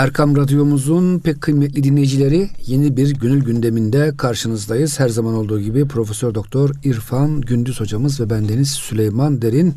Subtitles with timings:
[0.00, 5.00] Erkam Radyomuzun pek kıymetli dinleyicileri yeni bir gönül gündeminde karşınızdayız.
[5.00, 9.74] Her zaman olduğu gibi Profesör Doktor İrfan Gündüz hocamız ve bendeniz Süleyman Derin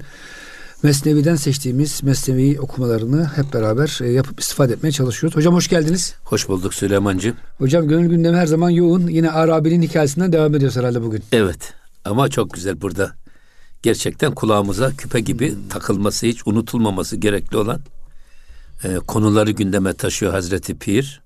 [0.84, 5.38] Mesnevi'den seçtiğimiz Mesnevi okumalarını hep beraber e, yapıp istifade etmeye çalışıyoruz.
[5.38, 6.16] Hocam hoş geldiniz.
[6.24, 7.36] Hoş bulduk Süleymancığım.
[7.58, 9.08] Hocam gönül gündemi her zaman yoğun.
[9.08, 11.24] Yine Arabi'nin hikayesinden devam ediyoruz herhalde bugün.
[11.32, 11.74] Evet
[12.06, 13.12] ama çok güzel burada.
[13.82, 17.80] Gerçekten kulağımıza küpe gibi takılması hiç unutulmaması gerekli olan
[18.84, 21.22] e, konuları gündeme taşıyor Hazreti Pir.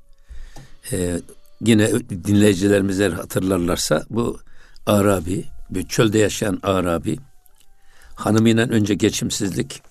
[0.92, 1.22] E,
[1.62, 4.40] yine dinleyicilerimiz eğer hatırlarlarsa bu
[4.86, 7.18] Arabi, bir çölde yaşayan Arabi
[8.16, 9.82] hanımıyla önce geçimsizlik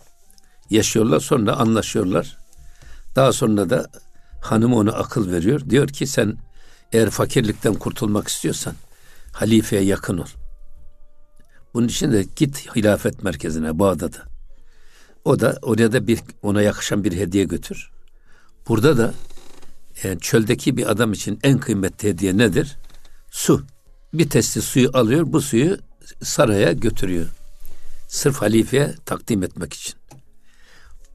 [0.71, 2.37] yaşıyorlar sonra anlaşıyorlar.
[3.16, 3.87] Daha sonra da
[4.41, 5.71] hanım ona akıl veriyor.
[5.71, 6.37] Diyor ki sen
[6.93, 8.74] eğer fakirlikten kurtulmak istiyorsan
[9.33, 10.27] halifeye yakın ol.
[11.74, 14.35] Bunun için de git hilafet merkezine Bağdat'a.
[15.27, 17.91] O da oraya da bir ona yakışan bir hediye götür.
[18.69, 19.15] Burada da
[20.02, 22.77] yani çöldeki bir adam için en kıymetli hediye nedir?
[23.30, 23.63] Su.
[24.15, 25.79] Bir testi suyu alıyor, bu suyu
[26.23, 27.27] saraya götürüyor.
[28.09, 29.95] Sırf halifeye takdim etmek için.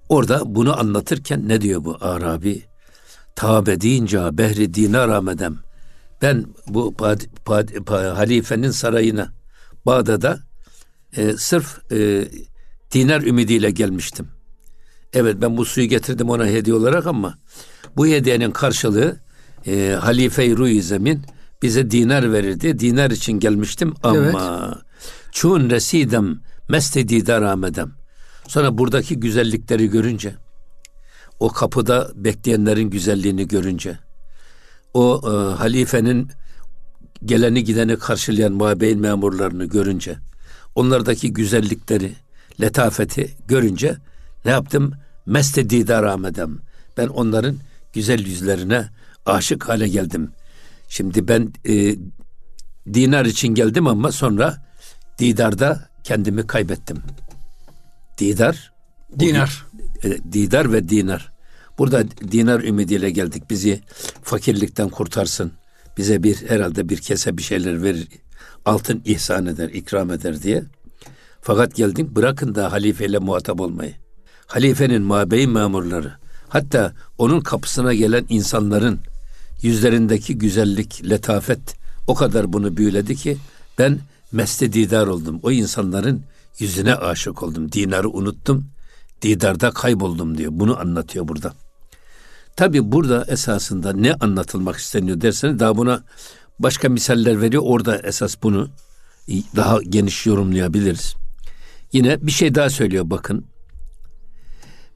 [0.10, 2.66] Orada bunu anlatırken ne diyor bu Arabi?
[3.36, 5.58] Tabe deyince behri dinar amedem.
[6.22, 9.34] Ben bu pad, pad, pad, halifenin sarayına
[9.86, 10.40] Bağdat'a
[11.18, 12.28] e, sırf e,
[12.92, 14.28] dinar ümidiyle gelmiştim.
[15.14, 17.38] Evet ben bu suyu getirdim ona hediye olarak ama
[17.98, 19.20] bu hediyenin karşılığı
[19.68, 21.22] e, halife-i ruh zemin
[21.62, 22.80] bize dinar verirdi.
[22.80, 24.36] Dinar için gelmiştim ama evet.
[25.32, 27.92] çun residem mestedi daramedem.
[28.48, 30.36] Sonra buradaki güzellikleri görünce
[31.40, 33.98] o kapıda bekleyenlerin güzelliğini görünce
[34.94, 36.32] o e, halifenin
[37.26, 40.18] geleni gideni karşılayan muhabeyin memurlarını görünce
[40.76, 42.16] onlardaki güzellikleri
[42.62, 43.98] letafeti görünce
[44.46, 44.94] ne yaptım?
[45.26, 46.60] Meste didar amedem.
[46.98, 47.58] Ben onların
[47.94, 48.90] güzel yüzlerine
[49.26, 50.32] aşık hale geldim.
[50.88, 51.96] Şimdi ben e,
[52.94, 54.58] dinar için geldim ama sonra
[55.20, 56.98] didarda kendimi kaybettim.
[58.18, 58.74] Didar.
[59.20, 59.66] Dinar.
[60.04, 61.32] E, didar ve dinar.
[61.78, 63.50] Burada dinar ümidiyle geldik.
[63.50, 63.82] Bizi
[64.24, 65.52] fakirlikten kurtarsın.
[65.98, 68.08] Bize bir herhalde bir kese bir şeyler verir.
[68.66, 70.64] Altın ihsan eder, ikram eder diye.
[71.42, 73.94] Fakat geldim bırakın da halifeyle muhatap olmayı.
[74.48, 76.14] Halifenin mabeyi memurları
[76.50, 79.00] hatta onun kapısına gelen insanların
[79.62, 81.76] yüzlerindeki güzellik, letafet
[82.08, 83.38] o kadar bunu büyüledi ki
[83.80, 84.00] ben
[84.32, 85.40] meste didar oldum.
[85.44, 86.24] O insanların
[86.60, 87.72] yüzüne aşık oldum.
[87.72, 88.66] Dinarı unuttum.
[89.22, 90.52] Didarda kayboldum diyor.
[90.54, 91.54] Bunu anlatıyor burada.
[92.56, 96.04] Tabi burada esasında ne anlatılmak isteniyor derseniz daha buna
[96.60, 97.64] başka misaller veriyor.
[97.66, 98.70] Orada esas bunu
[99.56, 101.16] daha geniş yorumlayabiliriz.
[101.92, 103.46] Yine bir şey daha söylüyor bakın.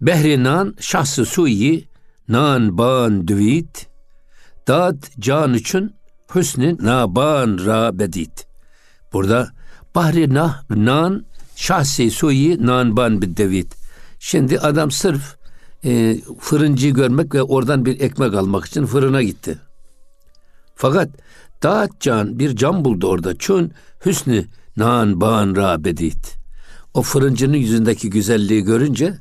[0.01, 1.87] Behri nan şahsı suyi
[2.27, 3.87] nan ban düvit
[4.67, 5.95] dad can için
[6.35, 8.47] hüsnü naban ra bedit.
[9.13, 9.51] Burada
[9.95, 11.25] bahri nah nan
[11.55, 13.75] şahsi suyi nan ban bidevit.
[14.19, 15.37] Şimdi adam sırf
[15.83, 19.57] e, fırıncıyı görmek ve oradan bir ekmek almak için fırına gitti.
[20.75, 21.09] Fakat
[21.63, 23.37] Dağıt can bir cam buldu orada.
[23.37, 23.73] Çün
[24.05, 24.45] hüsnü
[24.77, 26.44] nan ban ra bedit
[26.95, 29.17] o fırıncının yüzündeki güzelliği görünce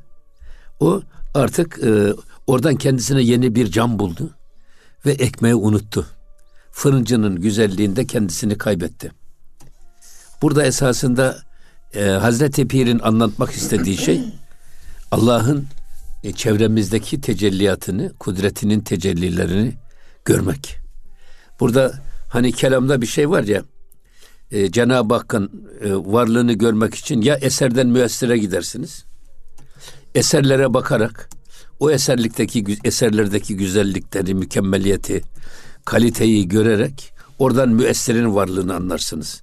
[0.81, 1.03] o
[1.35, 2.15] artık e,
[2.47, 4.31] oradan kendisine yeni bir cam buldu
[5.07, 6.07] ve ekmeği unuttu.
[6.73, 9.12] Fırıncının güzelliğinde kendisini kaybetti.
[10.43, 11.39] Burada esasında
[11.95, 14.21] e, Hazreti Pir'in anlatmak istediği şey
[15.11, 15.67] Allah'ın
[16.25, 19.75] e, çevremizdeki tecelliyatını, kudretinin tecellilerini
[20.25, 20.77] görmek.
[21.61, 21.93] Burada
[22.29, 23.62] hani kelamda bir şey var ya
[24.55, 29.05] e, Cenab-ı Hakk'ın e, varlığını görmek için ya eserden müessire gidersiniz.
[30.15, 31.31] Eserlere bakarak
[31.81, 35.23] o eserlikteki eserlerdeki güzellikleri, mükemmeliyeti,
[35.85, 39.43] kaliteyi görerek oradan müessirin varlığını anlarsınız.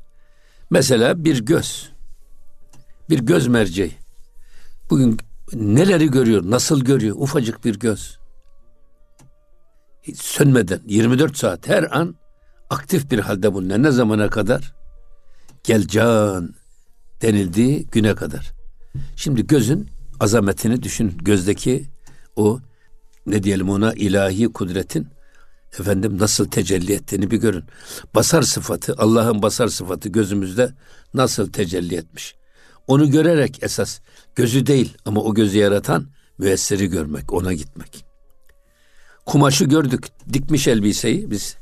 [0.69, 1.89] Mesela bir göz.
[3.09, 3.91] Bir göz merceği.
[4.89, 5.17] Bugün
[5.53, 7.15] neleri görüyor, nasıl görüyor?
[7.19, 8.19] Ufacık bir göz.
[10.01, 12.15] Hiç sönmeden 24 saat her an
[12.69, 13.83] aktif bir halde bulunuyor.
[13.83, 14.80] Ne zamana kadar?
[15.63, 16.55] Gel can
[17.21, 18.51] denildiği güne kadar.
[19.15, 21.17] Şimdi gözün azametini düşün.
[21.17, 21.85] Gözdeki
[22.35, 22.59] o
[23.25, 25.07] ne diyelim ona ilahi kudretin
[25.79, 27.63] efendim nasıl tecelli ettiğini bir görün.
[28.15, 30.73] Basar sıfatı, Allah'ın basar sıfatı gözümüzde
[31.13, 32.35] nasıl tecelli etmiş.
[32.87, 33.99] Onu görerek esas
[34.35, 36.07] gözü değil ama o gözü yaratan
[36.37, 38.05] müessiri görmek, ona gitmek.
[39.25, 41.55] Kumaşı gördük, dikmiş elbiseyi biz.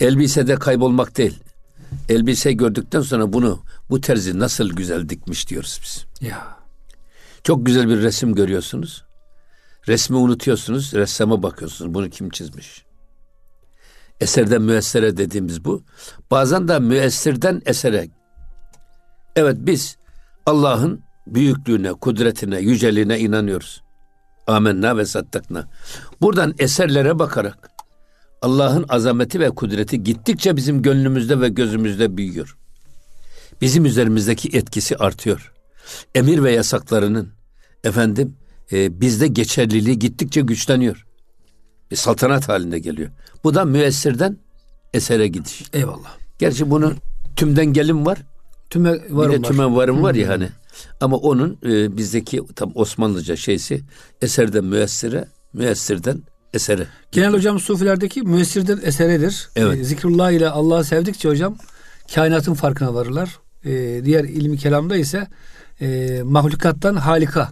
[0.00, 1.43] Elbisede kaybolmak değil
[2.08, 6.04] elbise gördükten sonra bunu bu terzi nasıl güzel dikmiş diyoruz biz.
[6.28, 6.56] Ya.
[7.44, 9.04] Çok güzel bir resim görüyorsunuz.
[9.88, 11.94] Resmi unutuyorsunuz, ressama bakıyorsunuz.
[11.94, 12.84] Bunu kim çizmiş?
[14.20, 15.82] Eserden müessere dediğimiz bu.
[16.30, 18.08] Bazen de müessirden esere.
[19.36, 19.96] Evet biz
[20.46, 23.82] Allah'ın büyüklüğüne, kudretine, yüceliğine inanıyoruz.
[24.46, 25.68] Amenna ve sattakna.
[26.20, 27.73] Buradan eserlere bakarak
[28.44, 32.56] Allah'ın azameti ve kudreti gittikçe bizim gönlümüzde ve gözümüzde büyüyor.
[33.60, 35.52] Bizim üzerimizdeki etkisi artıyor.
[36.14, 37.28] Emir ve yasaklarının
[37.84, 38.36] efendim
[38.72, 41.06] e, bizde geçerliliği gittikçe güçleniyor.
[41.90, 43.10] Bir saltanat halinde geliyor.
[43.44, 44.38] Bu da müessirden
[44.94, 45.62] esere gidiş.
[45.72, 46.16] Eyvallah.
[46.38, 46.96] Gerçi bunun
[47.36, 48.18] tümden gelin var.
[48.70, 49.48] Tüme Bir varım de var.
[49.48, 50.48] tümen varım var ya hani.
[51.00, 53.80] Ama onun e, bizdeki tam Osmanlıca şeysi
[54.22, 56.22] eserden müessire, müessirden
[56.54, 56.86] esere.
[57.12, 59.48] Genel hocam sufilerdeki müessirden eseredir.
[59.56, 59.78] Evet.
[59.78, 61.56] E, zikrullah ile Allah'ı sevdikçe hocam
[62.14, 63.38] kainatın farkına varırlar.
[63.64, 65.28] E, diğer ilmi kelamda ise
[65.80, 67.50] e, mahlukattan halika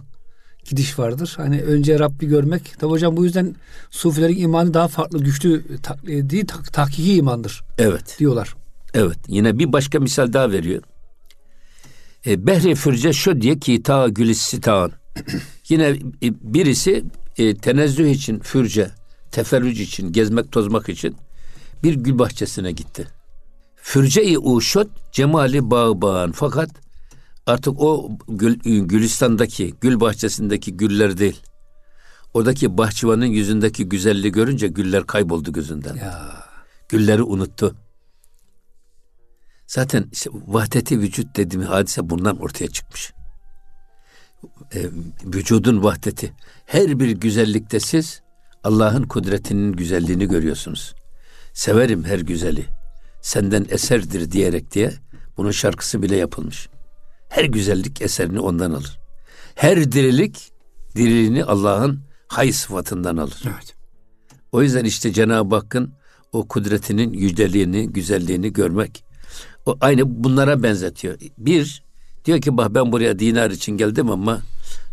[0.65, 1.33] gidiş vardır.
[1.37, 2.79] Hani önce Rabbi görmek.
[2.79, 3.55] Tabi hocam bu yüzden
[3.89, 8.15] sufilerin imanı daha farklı, güçlü tak, e, değil, tak, tahkiki imandır Evet.
[8.19, 8.55] diyorlar.
[8.93, 9.17] Evet.
[9.27, 10.81] Yine bir başka misal daha veriyor.
[12.25, 14.91] E, Behri fürce şu diye ki ta gülissitan.
[15.69, 15.87] Yine
[16.23, 17.03] e, birisi
[17.37, 18.91] e, tenezzüh için fürce,
[19.31, 21.15] teferrüc için, gezmek tozmak için
[21.83, 23.07] bir gül bahçesine gitti.
[23.75, 26.31] Fürce-i uşot cemali bağ bağın.
[26.31, 26.69] Fakat
[27.45, 31.41] artık o gül, Gülistan'daki, gül bahçesindeki güller değil.
[32.33, 35.95] Oradaki bahçıvanın yüzündeki güzelliği görünce güller kayboldu gözünden.
[35.95, 36.43] Ya
[36.89, 37.75] Gülleri unuttu.
[39.67, 43.13] Zaten işte vahdeti vücut dediğim hadise bundan ortaya çıkmış.
[44.75, 44.79] E,
[45.25, 46.33] vücudun vahdeti.
[46.65, 48.21] Her bir güzellikte siz
[48.63, 50.95] Allah'ın kudretinin güzelliğini görüyorsunuz.
[51.53, 52.65] Severim her güzeli.
[53.21, 54.93] Senden eserdir diyerek diye
[55.37, 56.69] bunun şarkısı bile yapılmış.
[57.29, 58.99] Her güzellik eserini ondan alır.
[59.55, 60.51] Her dirilik
[60.95, 63.43] diriliğini Allah'ın hay sıfatından alır.
[63.45, 63.75] evet.
[64.51, 65.93] O yüzden işte Cenab-ı Hakk'ın
[66.31, 69.03] o kudretinin yüceliğini, güzelliğini görmek.
[69.65, 71.17] O aynı bunlara benzetiyor.
[71.37, 71.82] Bir,
[72.25, 74.41] diyor ki bak ben buraya dinar için geldim ama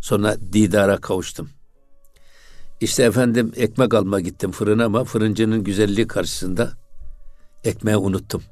[0.01, 1.49] sonra didara kavuştum.
[2.81, 6.71] İşte efendim ekmek alma gittim fırına ama fırıncının güzelliği karşısında
[7.63, 8.43] ekmeği unuttum.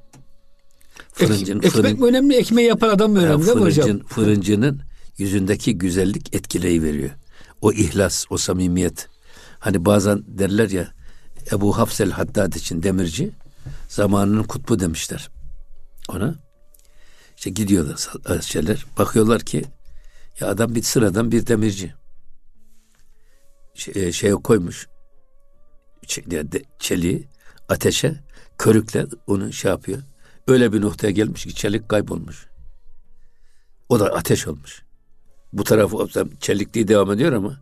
[1.13, 3.85] Fırıncının, Ek- ekmek mi önemli, ekmeği yapan adam mı önemli değil mi hocam?
[3.85, 4.81] fırıncın, fırıncının
[5.17, 7.09] yüzündeki güzellik etkileyi veriyor.
[7.61, 9.07] O ihlas, o samimiyet.
[9.59, 10.93] Hani bazen derler ya
[11.51, 13.31] Ebu Hafsel Haddad için demirci
[13.89, 15.29] zamanının kutbu demişler
[16.09, 16.35] ona.
[17.39, 18.07] İşte gidiyorlar
[18.41, 19.65] şeyler bakıyorlar ki
[20.39, 21.94] ya adam bir sıradan bir demirci.
[23.74, 24.88] Şey, şeye koymuş
[26.27, 27.27] de- çeliği
[27.69, 28.15] ateşe
[28.57, 30.00] körükle onu şey yapıyor.
[30.47, 32.47] Öyle bir noktaya gelmiş ki çelik kaybolmuş.
[33.89, 34.83] O da ateş olmuş.
[35.53, 36.07] Bu tarafı
[36.39, 37.59] çelikliği devam ediyor ama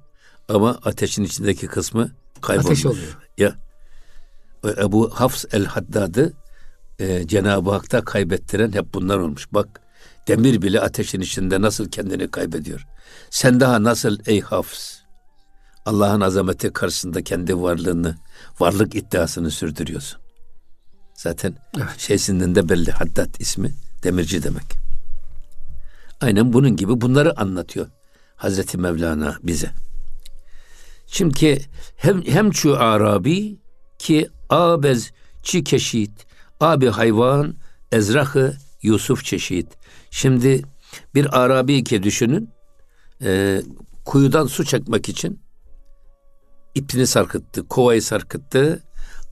[0.50, 2.72] ama ateşin içindeki kısmı kaybolmuş.
[2.72, 3.18] Ateş oluyor.
[3.38, 3.56] Ya
[4.64, 6.34] Ebu Hafs el Haddad'ı
[7.00, 9.48] e, Cenab-ı Hak'ta kaybettiren hep bunlar olmuş.
[9.52, 9.82] Bak
[10.28, 12.88] demir bile ateşin içinde nasıl kendini kaybediyor.
[13.30, 14.98] Sen daha nasıl ey Hafs
[15.86, 18.16] Allah'ın azameti karşısında kendi varlığını,
[18.60, 20.20] varlık iddiasını sürdürüyorsun.
[21.14, 21.90] Zaten Evet.
[21.98, 22.92] şeysinden de belli.
[22.92, 23.72] Haddad ismi
[24.04, 24.66] demirci demek.
[26.22, 27.88] Aynen bunun gibi bunları anlatıyor
[28.36, 29.70] Hazreti Mevlana bize.
[31.08, 31.58] Çünkü
[31.96, 33.60] hem hem şu Arabi
[34.00, 35.12] ki abez
[35.44, 36.27] çi keşit
[36.60, 37.56] abi hayvan
[37.92, 39.68] ezrahı Yusuf çeşit.
[40.12, 40.62] Şimdi
[41.16, 42.50] bir Arabi ki düşünün
[43.22, 43.62] e,
[44.06, 45.40] kuyudan su çekmek için
[46.76, 48.84] ipini sarkıttı, kovayı sarkıttı.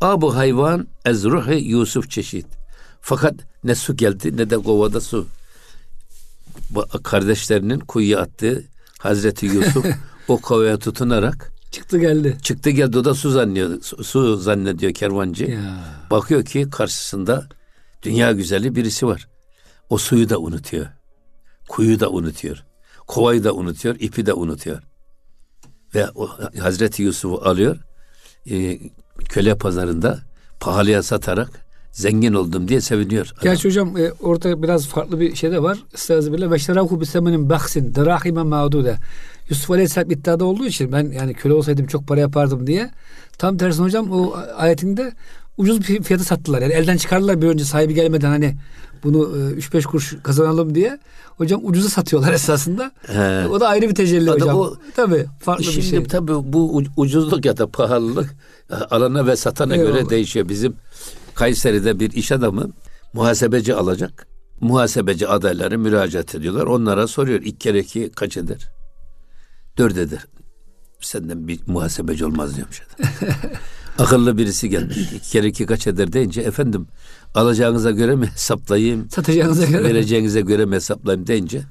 [0.02, 2.48] Abu hayvan ezruhu Yusuf çeşit.
[3.02, 5.28] Fakat ne su geldi ne de kovada su.
[7.04, 8.64] Kardeşlerinin kuyuya attığı
[9.00, 9.86] Hazreti Yusuf
[10.28, 12.38] o kovaya tutunarak Çıktı geldi.
[12.42, 15.46] çıktı geldi o da su zannediyor, su, su zannediyor kervancı.
[15.46, 15.80] Ya.
[16.12, 17.48] Bakıyor ki karşısında
[18.04, 19.28] dünya güzeli birisi var.
[19.90, 20.86] O suyu da unutuyor.
[21.70, 22.64] Kuyu da unutuyor.
[23.08, 24.82] Kovayı da unutuyor, ipi de unutuyor.
[25.96, 26.30] Ve o
[26.60, 27.78] Hazreti Yusuf'u alıyor.
[28.52, 28.80] e,
[29.30, 30.20] köle pazarında
[30.60, 31.50] pahalıya satarak
[31.92, 33.26] zengin oldum diye seviniyor.
[33.26, 33.44] adam.
[33.44, 35.78] Gerçi hocam e, orada biraz farklı bir şey de var.
[35.94, 36.52] Estağfirullah.
[36.52, 37.96] Ve şerahu bi semenin baksin.
[37.96, 38.98] Drahime mağdude.
[39.50, 42.92] Yusuf Aleyhisselam iddiada olduğu için ben yani köle olsaydım çok para yapardım diye.
[43.38, 45.14] Tam tersine hocam o ayetinde
[45.58, 46.62] ucuz bir fiyata sattılar.
[46.62, 48.56] Yani elden çıkardılar bir önce sahibi gelmeden hani
[49.04, 51.00] bunu e, 3-5 kuruş kazanalım diye.
[51.38, 52.92] Hocam ucuza satıyorlar esasında.
[53.08, 53.48] He.
[53.48, 54.58] O da ayrı bir tecelli O hocam.
[54.60, 56.04] o- Tabii farklı Şimdi bir şey.
[56.04, 58.36] tabii bu ucuzluk ya da pahalılık
[58.72, 60.50] e, alana ve satana göre değişiyor.
[60.50, 60.76] Bizim
[61.36, 62.70] Kayseri'de bir iş adamı
[63.14, 64.28] muhasebeci alacak.
[64.62, 66.66] Muhasebeci adayları müracaat ediyorlar.
[66.66, 68.72] Onlara soruyor ilk kere iki kaç eder?
[69.78, 70.26] Dört eder.
[71.02, 73.10] senden bir muhasebeci olmaz diyormuş adam.
[74.00, 74.98] Akıllı birisi gelmiş.
[74.98, 76.88] İki kere iki kaç eder deyince efendim
[77.36, 79.10] alacağınıza göre mi hesaplayayım?
[79.10, 79.84] Satacağınıza göre.
[79.84, 81.62] Vereceğinize göre mi hesaplayayım deyince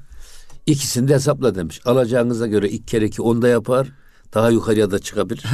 [0.65, 1.81] ikisini de hesapla demiş.
[1.85, 3.87] Alacağınıza göre iki kere iki onda yapar.
[4.33, 5.45] Daha yukarıya da çıkabilir.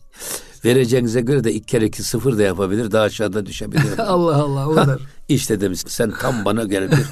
[0.64, 2.90] Vereceğinize göre de iki kere iki sıfır da yapabilir.
[2.90, 3.98] Daha aşağıda düşebilir.
[3.98, 5.00] Allah Allah o kadar.
[5.28, 7.04] işte demiş sen tam bana göre bir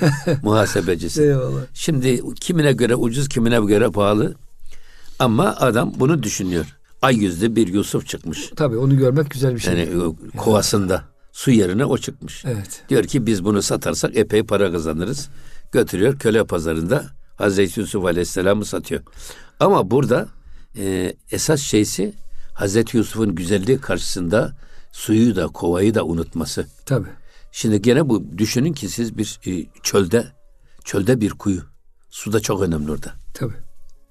[0.43, 1.23] muhasebecisin.
[1.23, 1.61] Eyvallah.
[1.75, 4.35] Şimdi kimine göre ucuz kimine göre pahalı.
[5.19, 6.67] Ama adam bunu düşünüyor.
[7.03, 8.51] Ay yüzlü bir Yusuf çıkmış.
[8.57, 9.75] Tabii onu görmek güzel bir şey.
[9.75, 12.45] Yani o kovasında su yerine o çıkmış.
[12.45, 12.83] Evet.
[12.89, 15.29] Diyor ki biz bunu satarsak epey para kazanırız.
[15.73, 17.05] Götürüyor köle pazarında
[17.37, 19.01] Hazreti Yusuf Aleyhisselam'ı satıyor.
[19.61, 20.29] Ama burada
[20.77, 22.15] e, esas şeysi
[22.55, 24.57] Hazreti Yusuf'un güzelliği karşısında
[24.93, 26.67] suyu da kovayı da unutması.
[26.87, 27.09] Tabii.
[27.53, 30.27] Şimdi gene bu düşünün ki siz bir e, çölde
[30.85, 31.63] çölde bir kuyu.
[32.11, 33.13] Su da çok önemli orada.
[33.35, 33.68] Tabii.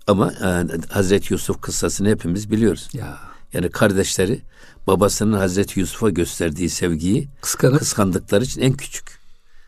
[0.08, 2.90] Ama e, Hazreti Yusuf kıssasını hepimiz biliyoruz.
[2.94, 3.18] Ya
[3.54, 4.42] Yani kardeşleri
[4.88, 9.20] babasının Hazreti Yusuf'a gösterdiği sevgiyi kıskanıp kıskandıkları için en küçük.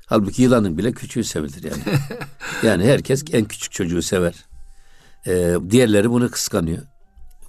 [0.06, 1.84] Halbuki yılanın bile küçüğü sevilir yani.
[2.64, 4.34] yani herkes en küçük çocuğu sever.
[5.28, 6.84] Ee, diğerleri bunu kıskanıyor.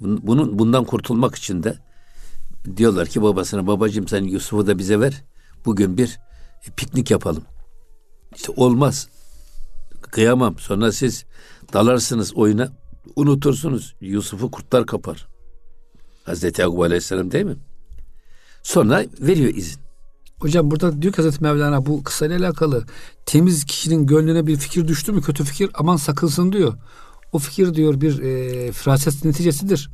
[0.01, 1.79] Bun- Bunun bundan kurtulmak için de
[2.77, 5.23] diyorlar ki babasına babacığım sen Yusuf'u da bize ver.
[5.65, 6.19] Bugün bir
[6.77, 7.45] piknik yapalım.
[8.37, 9.09] İşte olmaz.
[10.11, 10.59] Kıyamam.
[10.59, 11.25] Sonra siz
[11.73, 12.73] dalarsınız oyuna
[13.17, 13.95] unutursunuz.
[14.01, 15.29] Yusuf'u kurtlar kapar.
[16.25, 17.57] Hazreti Yakup Aleyhisselam değil mi?
[18.63, 19.81] Sonra veriyor izin.
[20.39, 22.85] Hocam burada diyor ki Hazreti Mevlana bu kıssayla alakalı
[23.27, 26.75] temiz kişinin gönlüne bir fikir düştü mü kötü fikir aman sakınsın diyor.
[27.33, 29.91] O fikir diyor bir e, firaset neticesidir.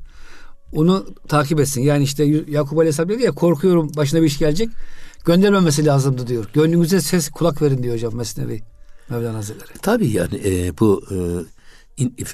[0.72, 1.82] Onu takip etsin.
[1.82, 4.68] Yani işte Yakup Aleyhisselam dedi ya korkuyorum başına bir iş gelecek.
[5.25, 6.44] Göndermemesi lazımdı diyor.
[6.54, 8.62] Gönlünüze ses kulak verin diyor hocam Mesnevi
[9.10, 9.78] Mevlana Hazretleri.
[9.82, 11.16] Tabii yani e, bu e,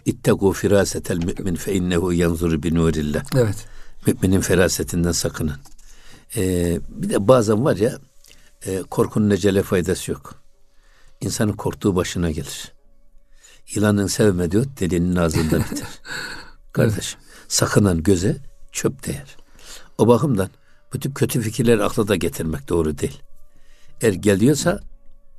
[0.04, 3.25] ittegu firasetel mümin fe innehu yanzuru bi nurillah.
[3.37, 3.66] Evet.
[4.07, 5.57] Müminin ferasetinden sakının.
[6.37, 7.99] E, bir de bazen var ya
[8.66, 10.35] e, korkunun necele faydası yok.
[11.21, 12.73] İnsanın korktuğu başına gelir.
[13.75, 15.88] Yılanın sevme diyor delinin ağzında biter.
[16.73, 18.37] Kardeşim sakınan göze
[18.73, 19.37] çöp değer.
[19.99, 20.50] O bakımdan
[20.92, 23.23] bu tip kötü fikirleri akla da getirmek doğru değil.
[24.00, 24.81] Eğer geliyorsa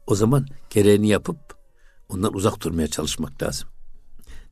[0.08, 1.38] o zaman gereğini yapıp
[2.10, 3.73] ondan uzak durmaya çalışmak lazım.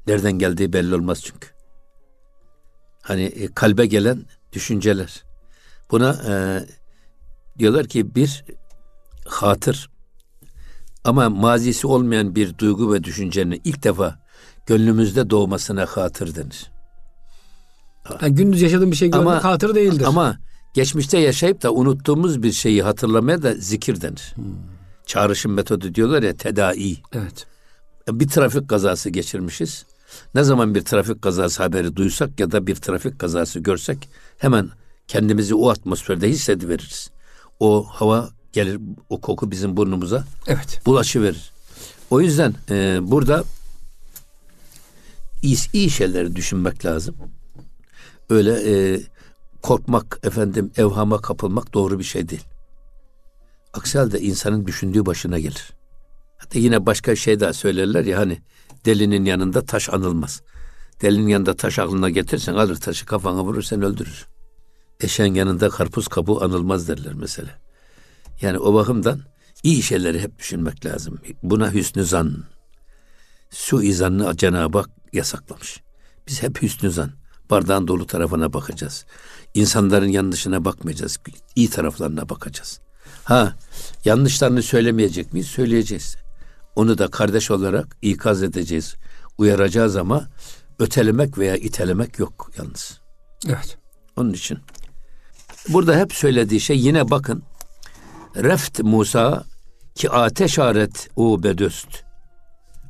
[0.07, 1.47] Nereden geldiği belli olmaz çünkü.
[3.01, 5.23] Hani e, kalbe gelen düşünceler.
[5.91, 6.33] Buna e,
[7.59, 8.45] diyorlar ki bir
[9.25, 9.89] hatır
[11.03, 14.19] ama mazisi olmayan bir duygu ve düşüncenin ilk defa
[14.65, 16.71] gönlümüzde doğmasına hatır denir.
[18.21, 20.05] Yani gündüz yaşadığın bir şey görmek Ama- hatır değildir.
[20.07, 20.37] Ama
[20.73, 24.35] geçmişte yaşayıp da unuttuğumuz bir şeyi hatırlamaya da zikir denir.
[25.05, 26.97] Çağrışım metodu diyorlar ya tedai.
[27.13, 27.47] evet.
[28.07, 29.85] Bir trafik kazası geçirmişiz.
[30.35, 34.69] Ne zaman bir trafik kazası haberi duysak ya da bir trafik kazası görsek hemen
[35.07, 37.11] kendimizi o atmosferde hissediveririz.
[37.59, 38.79] O hava gelir,
[39.09, 40.81] o koku bizim burnumuza Evet.
[40.85, 41.51] bulaşıverir.
[42.09, 43.43] O yüzden e, burada
[45.41, 47.15] iyi, iyi şeyleri düşünmek lazım.
[48.29, 49.01] Öyle e,
[49.61, 52.43] korkmak, efendim evhama kapılmak doğru bir şey değil.
[53.73, 55.73] Aksi halde insanın düşündüğü başına gelir.
[56.41, 58.41] Hatta yine başka şey daha söylerler ya hani
[58.85, 60.41] delinin yanında taş anılmaz.
[61.01, 64.27] Delinin yanında taş aklına getirsen alır taşı kafana vurur sen öldürür.
[64.99, 67.59] Eşeğin yanında karpuz kabuğu anılmaz derler mesela.
[68.41, 69.21] Yani o bakımdan
[69.63, 71.21] iyi şeyleri hep düşünmek lazım.
[71.43, 72.43] Buna hüsnü zan.
[73.49, 75.81] Suizanını Cenab-ı Hak yasaklamış.
[76.27, 77.11] Biz hep hüsnü zan.
[77.49, 79.05] Bardağın dolu tarafına bakacağız.
[79.53, 81.19] İnsanların yanlışına bakmayacağız.
[81.55, 82.79] İyi taraflarına bakacağız.
[83.23, 83.55] Ha,
[84.05, 85.47] yanlışlarını söylemeyecek miyiz?
[85.47, 86.20] Söyleyeceğiz.
[86.75, 88.95] Onu da kardeş olarak ikaz edeceğiz.
[89.37, 90.29] Uyaracağız ama
[90.79, 92.99] ötelemek veya itelemek yok yalnız.
[93.47, 93.77] Evet.
[94.17, 94.59] Onun için.
[95.69, 97.43] Burada hep söylediği şey yine bakın.
[98.35, 99.43] Reft Musa
[99.95, 102.03] ki ateş aret u bedöst.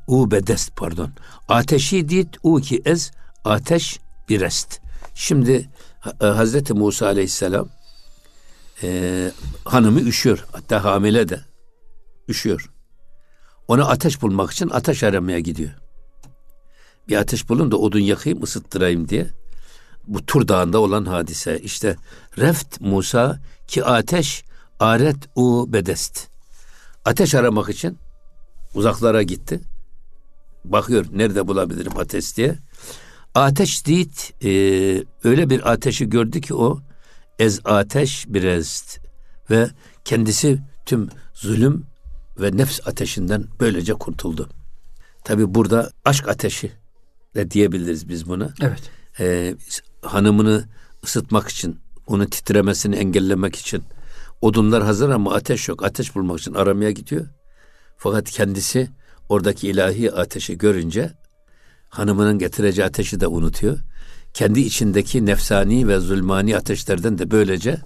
[0.07, 1.11] U bedest pardon.
[1.47, 3.11] Ateşi dit u ki ez
[3.45, 4.79] ateş birest.
[5.15, 5.69] Şimdi
[6.00, 7.69] Ha- Hazreti Musa aleyhisselam
[8.83, 9.31] e,
[9.65, 10.45] hanımı üşüyor.
[10.51, 11.39] Hatta hamile de
[12.27, 12.69] üşüyor.
[13.68, 15.72] Ona ateş bulmak için ateş aramaya gidiyor.
[17.08, 19.27] Bir ateş bulun da odun yakayım ısıttırayım diye
[20.08, 21.60] bu Tur Dağı'nda olan hadise.
[21.60, 21.96] İşte
[22.38, 24.44] reft Musa ki ateş
[24.80, 26.27] aret u bedest.
[27.06, 27.98] Ateş aramak için
[28.75, 29.60] uzaklara gitti.
[30.65, 32.56] Bakıyor nerede bulabilirim ateş diye.
[33.36, 34.50] Ateş dit e,
[35.24, 36.80] öyle bir ateşi gördü ki o
[37.39, 39.00] ez ateş birest
[39.50, 39.70] ve
[40.06, 41.90] kendisi tüm zulüm
[42.41, 44.50] ve nefs ateşinden böylece kurtuldu.
[45.24, 46.71] Tabi burada aşk ateşi
[47.36, 48.81] de diyebiliriz biz buna Evet.
[49.19, 49.55] e,
[50.01, 50.65] hanımını
[51.03, 53.83] ısıtmak için, onu titremesini engellemek için
[54.41, 55.83] odunlar hazır ama ateş yok.
[55.83, 57.27] Ateş bulmak için aramaya gidiyor.
[57.98, 58.89] Fakat kendisi
[59.29, 61.13] oradaki ilahi ateşi görünce
[61.89, 63.77] hanımının getireceği ateşi de unutuyor.
[64.33, 67.77] Kendi içindeki nefsani ve zulmani ateşlerden de böylece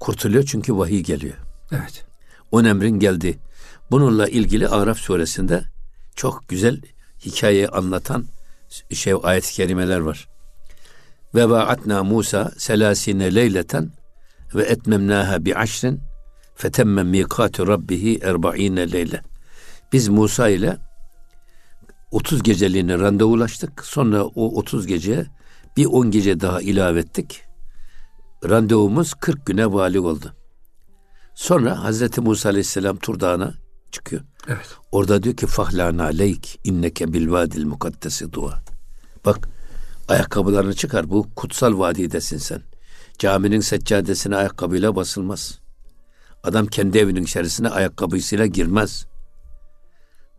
[0.00, 1.34] kurtuluyor çünkü vahiy geliyor.
[1.72, 2.04] Evet.
[2.50, 3.38] On emrin geldi.
[3.92, 5.64] Bununla ilgili Araf suresinde
[6.16, 6.80] çok güzel
[7.24, 8.26] hikayeyi anlatan
[8.94, 10.28] şey ayet-i kerimeler var.
[11.34, 13.92] Ve vaatna Musa selasine leyleten
[14.54, 16.00] ve etmemnaha bi aşrin
[16.54, 19.22] fetemme mikatu rabbihi erba'ine leyle.
[19.92, 20.76] Biz Musa ile
[22.10, 23.84] 30 geceliğine randevulaştık.
[23.84, 25.26] Sonra o 30 gece
[25.76, 27.42] bir 10 gece daha ilave ettik.
[28.48, 30.34] Randevumuz 40 güne vali oldu.
[31.34, 33.61] Sonra Hazreti Musa Aleyhisselam Tur Dağı'na
[33.92, 34.22] çıkıyor.
[34.48, 34.76] Evet.
[34.92, 38.62] Orada diyor ki fahlana aleyk inneke bil vadil mukaddesi dua.
[39.24, 39.48] Bak
[40.08, 42.62] ayakkabılarını çıkar bu kutsal vadidesin sen.
[43.18, 45.58] Caminin seccadesine ayakkabıyla basılmaz.
[46.42, 49.06] Adam kendi evinin içerisine ayakkabısıyla girmez.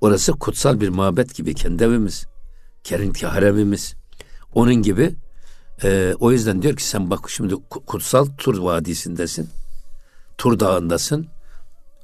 [0.01, 2.25] Orası kutsal bir mabet gibi kendi evimiz.
[2.83, 3.95] Kerinti haremimiz.
[4.53, 5.15] Onun gibi
[5.83, 9.49] e, o yüzden diyor ki sen bak şimdi kutsal Tur Vadisi'ndesin.
[10.37, 11.27] Tur Dağı'ndasın.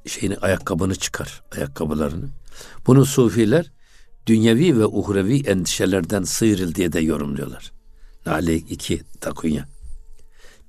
[0.09, 2.25] Şeyini ayakkabını çıkar, ayakkabılarını.
[2.87, 3.71] Bunu sufiler
[4.25, 7.71] dünyevi ve uhrevi endişelerden sıyrıl diye de yorumluyorlar.
[8.25, 9.65] Nale iki takunya.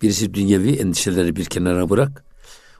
[0.02, 2.24] Birisi dünyevi endişeleri bir kenara bırak.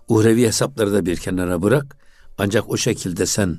[0.09, 1.97] Uhrevi hesapları da bir kenara bırak.
[2.39, 3.59] Ancak o şekilde sen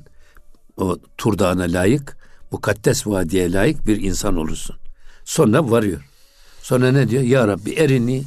[0.76, 2.16] o Tur Dağı'na layık,
[2.50, 4.76] mukaddes vadiye layık bir insan olursun.
[5.24, 6.08] Sonra varıyor.
[6.62, 7.22] Sonra ne diyor?
[7.22, 8.24] Ya Rabbi erini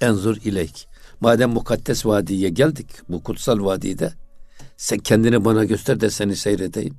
[0.00, 0.89] enzur ileyk.
[1.20, 4.12] Madem mukaddes vadiye geldik, bu kutsal vadide
[4.76, 6.96] sen kendini bana göster de seni seyredeyim.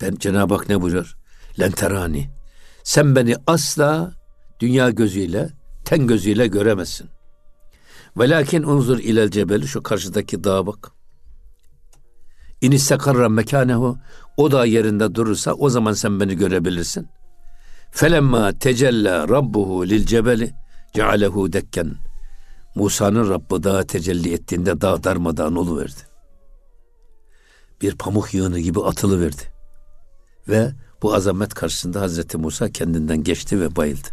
[0.00, 1.16] Ben Cenab-ı Hak ne buyuruyor?
[1.60, 2.30] Lenterani.
[2.84, 4.12] Sen beni asla
[4.60, 5.50] dünya gözüyle,
[5.84, 7.08] ten gözüyle göremezsin.
[8.16, 10.92] Velakin unzur ilel cebeli şu karşıdaki dağa bak.
[12.60, 13.98] İn istekarra mekanehu
[14.36, 17.08] o da yerinde durursa o zaman sen beni görebilirsin.
[17.90, 20.54] Felemma tecella rabbuhu lil cebeli
[20.94, 22.07] cealehu dekken.
[22.78, 26.00] Musa'nın Rabbi dağa tecelli ettiğinde dağ darmadağın verdi.
[27.82, 29.42] Bir pamuk yığını gibi atılı verdi.
[30.48, 34.08] Ve bu azamet karşısında Hazreti Musa kendinden geçti ve bayıldı.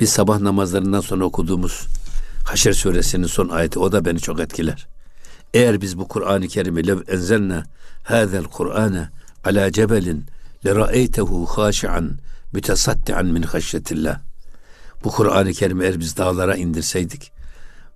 [0.00, 1.86] Biz sabah namazlarından sonra okuduğumuz
[2.44, 4.88] Haşr suresinin son ayeti o da beni çok etkiler.
[5.54, 7.64] Eğer biz bu Kur'an-ı Kerim'i lev enzelna
[8.04, 9.08] hâzel Kur'ane
[9.44, 10.24] ala cebelin
[10.66, 12.18] le ra'eytehu haşi'an
[12.52, 14.20] mütesaddian min haşyetillah.
[15.04, 17.39] Bu Kur'an-ı Kerim'i eğer biz dağlara indirseydik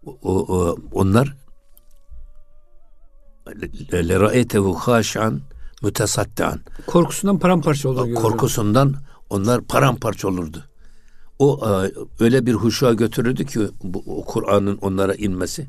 [0.06, 1.36] o, o, onlar
[3.92, 5.40] le ra'eytehu haşi'an
[5.82, 6.60] mütesaddian.
[6.86, 8.14] Korkusundan paramparça olur.
[8.14, 8.94] Korkusundan
[9.30, 10.64] onlar paramparça olurdu.
[11.38, 15.66] O e, öyle bir huşuğa götürürdü ki bu Kur'an'ın onlara inmesi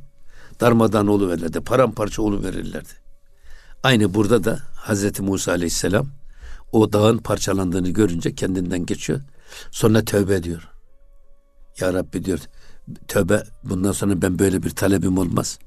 [0.59, 2.89] darmadan oluverirlerdi, paramparça oluverirlerdi.
[3.83, 6.07] Aynı burada da Hazreti Musa Aleyhisselam
[6.71, 9.21] o dağın parçalandığını görünce kendinden geçiyor.
[9.71, 10.69] Sonra tövbe ediyor.
[11.79, 12.39] Ya Rabbi diyor,
[13.07, 15.59] tövbe bundan sonra ben böyle bir talebim olmaz.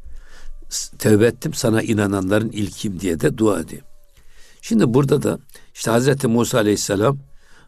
[0.98, 3.82] Tövbe ettim sana inananların ilkim diye de dua ediyor.
[4.62, 5.38] Şimdi burada da
[5.74, 7.18] işte Hazreti Musa Aleyhisselam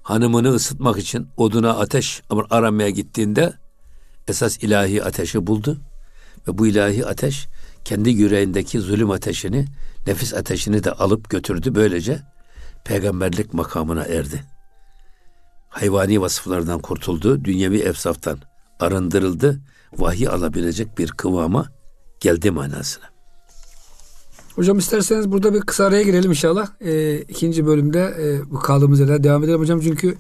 [0.03, 3.53] hanımını ısıtmak için oduna ateş aramaya gittiğinde
[4.29, 5.81] esas ilahi ateşi buldu.
[6.49, 7.49] Ve bu ilahi ateş
[7.85, 9.67] kendi yüreğindeki zulüm ateşini,
[10.07, 11.75] nefis ateşini de alıp götürdü.
[11.75, 12.23] Böylece
[12.85, 14.45] peygamberlik makamına erdi.
[15.69, 18.39] Hayvani vasıflardan kurtuldu, dünyevi efsaftan
[18.81, 19.61] arındırıldı,
[19.99, 21.73] vahiy alabilecek bir kıvama
[22.21, 23.05] geldi manasına.
[24.55, 26.69] Hocam isterseniz burada bir kısa araya girelim inşallah.
[26.81, 29.81] E, ikinci bölümde e, bu kaldığımız yerden devam edelim hocam.
[29.81, 30.17] Çünkü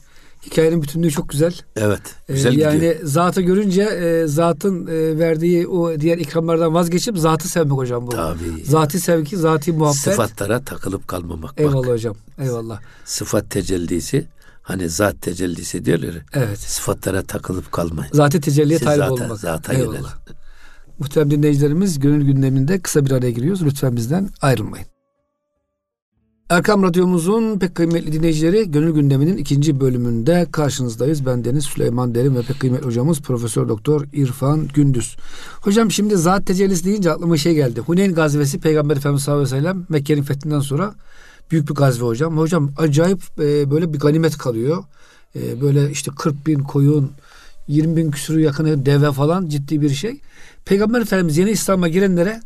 [0.47, 1.55] hikayenin bütünlüğü çok güzel.
[1.77, 2.01] Evet.
[2.29, 2.95] Ee, güzel ee, yani gidiyor.
[3.03, 8.11] zatı görünce e, zatın e, verdiği o diğer ikramlardan vazgeçip zatı sevmek hocam bu.
[8.11, 8.65] Tabii.
[8.65, 10.01] Zati sevgi, zati muhabbet.
[10.01, 11.61] Sıfatlara takılıp kalmamak.
[11.61, 11.95] Eyvallah bak.
[11.95, 12.17] hocam.
[12.39, 12.81] Eyvallah.
[13.05, 14.27] Sıfat tecellisi
[14.63, 16.15] hani zat tecellisi diyorlar.
[16.33, 16.59] Evet.
[16.59, 18.13] Sıfatlara takılıp kalmayın.
[18.13, 19.39] Zati tecelliye talip olmak.
[19.39, 19.95] Zata Eyvallah.
[19.95, 20.11] Yönel.
[20.99, 23.63] Muhterem dinleyicilerimiz gönül gündeminde kısa bir araya giriyoruz.
[23.63, 24.87] Lütfen bizden ayrılmayın.
[26.51, 31.27] Erkam Radyomuzun pek kıymetli dinleyicileri Gönül Gündemi'nin ikinci bölümünde karşınızdayız.
[31.27, 35.17] Ben Deniz Süleyman Derin ve pek kıymetli hocamız Profesör Doktor İrfan Gündüz.
[35.61, 37.81] Hocam şimdi zat tecellisi deyince aklıma şey geldi.
[37.81, 40.95] Huneyn gazvesi Peygamber Efendimiz sallallahu aleyhi ve sellem Mekke'nin fethinden sonra
[41.51, 42.39] büyük bir gazve hocam.
[42.39, 44.85] Hocam acayip e, böyle bir ganimet kalıyor.
[45.37, 47.13] E, böyle işte 40 bin koyun,
[47.69, 50.21] 20 bin küsürü yakın deve falan ciddi bir şey.
[50.65, 52.41] Peygamber Efendimiz yeni İslam'a girenlere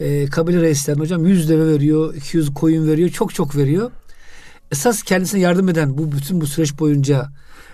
[0.00, 3.90] e, kabile reislerine hocam 100 deve veriyor, 200 koyun veriyor, çok çok veriyor.
[4.72, 7.28] esas kendisine yardım eden bu bütün bu süreç boyunca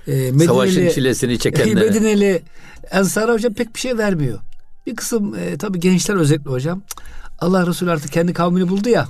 [0.06, 1.74] e, Medineli, Savaşın çilesini çekenlere.
[1.88, 2.42] Medineli
[2.90, 4.38] Ensar'a hocam pek bir şey vermiyor.
[4.86, 6.82] Bir kısım e, tabii gençler özellikle hocam.
[7.38, 9.08] Allah Resulü artık kendi kavmini buldu ya.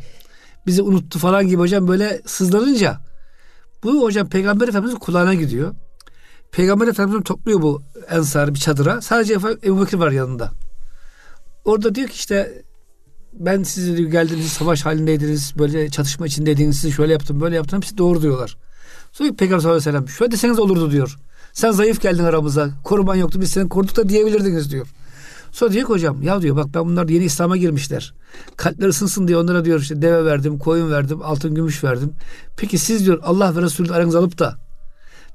[0.66, 3.00] Bizi unuttu falan gibi hocam böyle sızlanınca
[3.82, 5.74] bu hocam Peygamber Efendimiz'in kulağına gidiyor.
[6.52, 9.00] Peygamber Efendimiz topluyor bu ensarı bir çadıra.
[9.00, 10.52] Sadece Ebu Bekir var yanında.
[11.64, 12.62] Orada diyor ki işte
[13.32, 17.98] ben siz diyor, geldiniz savaş halindeydiniz böyle çatışma içindeydiniz sizi şöyle yaptım böyle yaptım hepsi
[17.98, 18.56] doğru diyorlar.
[19.12, 21.18] Sonra Peygamber sallallahu aleyhi ve sellem şöyle deseniz olurdu diyor.
[21.52, 24.86] Sen zayıf geldin aramıza koruman yoktu biz seni koruduk da diyebilirdiniz diyor.
[25.52, 28.14] Sonra diyor ki hocam ya diyor bak ben bunlar yeni İslam'a girmişler.
[28.56, 32.12] Kalpleri ısınsın diye onlara diyor işte deve verdim, koyun verdim, altın gümüş verdim.
[32.56, 34.58] Peki siz diyor Allah ve Resulü aranızı alıp da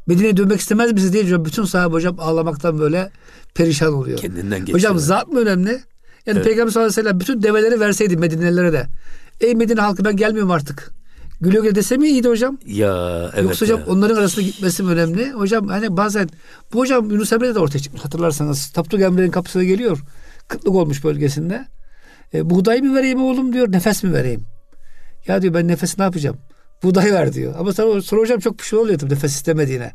[0.07, 1.45] Medine'ye dönmek istemez misiniz diye diyor.
[1.45, 3.11] Bütün sahabe hocam ağlamaktan böyle
[3.55, 4.17] perişan oluyor.
[4.17, 4.79] Kendinden geçiyor.
[4.79, 5.69] Hocam zat mı önemli?
[5.69, 5.81] Yani
[6.25, 6.43] evet.
[6.43, 8.87] Peygamber sallallahu aleyhi ve sellem bütün develeri verseydi Medinelilere de.
[9.41, 10.96] Ey Medine halkı ben gelmiyorum artık.
[11.41, 12.57] Güle güle dese mi iyiydi hocam?
[12.65, 13.43] Ya evet.
[13.43, 13.85] Yoksa hocam ya.
[13.85, 15.31] onların arasında gitmesi mi önemli?
[15.31, 16.29] Hocam hani bazen
[16.73, 18.71] bu hocam Yunus Emre'de de ortaya çıkmış hatırlarsanız.
[18.71, 20.03] Tapduk Emre'nin kapısına geliyor.
[20.47, 21.65] Kıtlık olmuş bölgesinde.
[22.33, 24.43] E, buğday mı vereyim oğlum diyor nefes mi vereyim?
[25.27, 26.37] Ya diyor ben nefes ne yapacağım?
[26.83, 27.55] Buğday ver diyor.
[27.57, 29.91] Ama sonra, sonra hocam çok pişman oluyor tabii nefes istemediğine.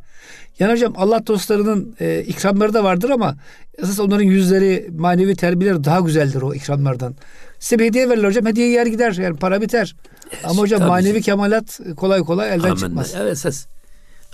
[0.59, 3.37] Yani hocam Allah dostlarının e, ikramları da vardır ama
[3.79, 7.15] esas onların yüzleri, manevi terbiyeleri daha güzeldir o ikramlardan.
[7.62, 8.46] Size bir hediye verirler hocam.
[8.46, 9.12] Hediye yer gider.
[9.12, 9.96] Yani para biter.
[10.44, 11.25] Ama hocam manevi ki.
[11.25, 12.77] kemalat kolay kolay elden Amin.
[12.77, 13.14] çıkmaz.
[13.16, 13.66] Evet esas.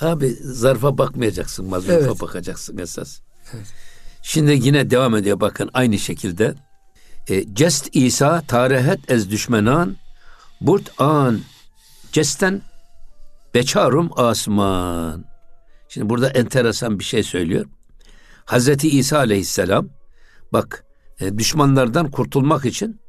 [0.00, 2.20] Abi zarfa bakmayacaksın, mazlufa Evet.
[2.20, 3.20] bakacaksın esas.
[4.22, 6.54] Şimdi yine devam ediyor bakın aynı şekilde.
[7.28, 9.96] E, cest İsa tarihet ez düşmenan
[10.60, 11.40] burt an
[12.12, 12.62] cesten
[13.54, 15.24] beçarum asman.
[15.88, 17.66] Şimdi burada enteresan bir şey söylüyor.
[18.44, 19.88] Hazreti İsa aleyhisselam
[20.52, 20.84] bak
[21.20, 23.00] e, düşmanlardan kurtulmak için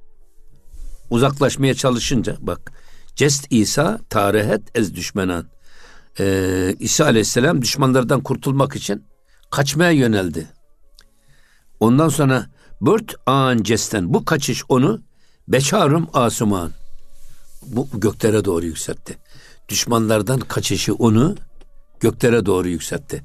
[1.10, 2.72] uzaklaşmaya çalışınca bak
[3.16, 5.46] cest İsa tarihet ez düşmenan.
[6.20, 9.04] Ee, İsa aleyhisselam düşmanlardan kurtulmak için
[9.52, 10.48] kaçmaya yöneldi.
[11.80, 12.46] Ondan sonra
[12.82, 15.02] bört an cesten bu kaçış onu
[15.48, 16.72] beçarum asuman
[17.66, 19.18] bu göklere doğru yükseltti.
[19.70, 21.36] Düşmanlardan kaçışı onu
[22.00, 23.24] göklere doğru yükseltti.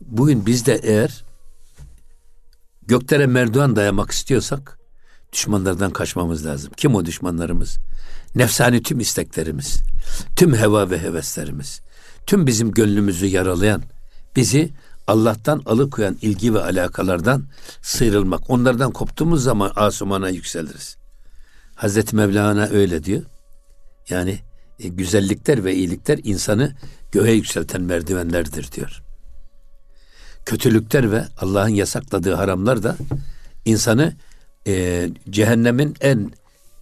[0.00, 1.24] Bugün biz de eğer
[2.82, 4.77] göklere merdiven dayamak istiyorsak
[5.32, 6.72] düşmanlardan kaçmamız lazım.
[6.76, 7.78] Kim o düşmanlarımız?
[8.34, 9.80] Nefsani tüm isteklerimiz,
[10.36, 11.80] tüm heva ve heveslerimiz,
[12.26, 13.82] tüm bizim gönlümüzü yaralayan,
[14.36, 14.72] bizi
[15.06, 17.44] Allah'tan alıkoyan ilgi ve alakalardan
[17.82, 18.50] sıyrılmak.
[18.50, 20.96] Onlardan koptuğumuz zaman asumana yükseliriz.
[21.74, 23.22] Hazreti Mevlana öyle diyor.
[24.08, 24.38] Yani
[24.78, 26.74] e, güzellikler ve iyilikler insanı
[27.12, 29.02] göğe yükselten merdivenlerdir diyor.
[30.46, 32.96] Kötülükler ve Allah'ın yasakladığı haramlar da
[33.64, 34.16] insanı
[34.68, 36.32] e, cehennemin en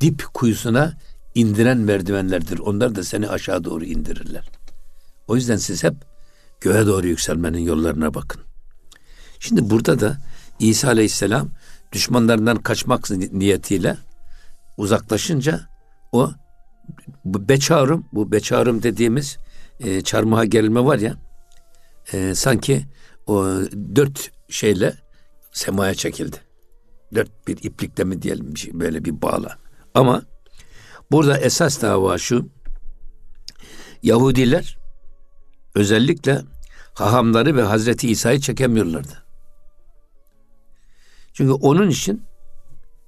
[0.01, 0.93] dip kuyusuna
[1.35, 2.59] indiren merdivenlerdir.
[2.59, 4.51] Onlar da seni aşağı doğru indirirler.
[5.29, 5.95] O yüzden siz hep
[6.61, 8.43] göğe doğru yükselmenin yollarına bakın.
[9.41, 10.19] Şimdi burada da
[10.59, 11.49] İsa Aleyhisselam
[11.93, 13.97] düşmanlarından kaçmak niyetiyle
[14.77, 15.61] uzaklaşınca
[16.13, 16.31] o
[17.25, 19.37] bu beçarım, bu beçarım dediğimiz
[19.81, 21.15] e, çarmıha gelme var ya
[22.13, 22.87] e, sanki
[23.27, 23.45] o
[23.97, 24.95] dört şeyle
[25.53, 26.46] semaya çekildi.
[27.15, 29.59] Dört bir iplikle mi diyelim şey, böyle bir bağla.
[29.95, 30.23] Ama
[31.11, 32.49] burada esas dava şu
[34.03, 34.79] Yahudiler
[35.75, 36.43] özellikle
[36.95, 39.25] hahamları ve Hazreti İsa'yı çekemiyorlardı.
[41.33, 42.23] Çünkü onun için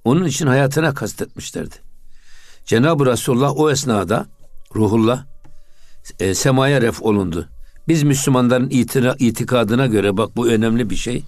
[0.03, 1.75] onun için hayatına kastetmişlerdi.
[2.65, 4.27] Cenab-ı Resulullah o esnada
[4.75, 5.25] ruhullah
[6.19, 7.49] e, semaya ref olundu.
[7.87, 8.69] Biz Müslümanların
[9.19, 11.23] itikadına göre bak bu önemli bir şey.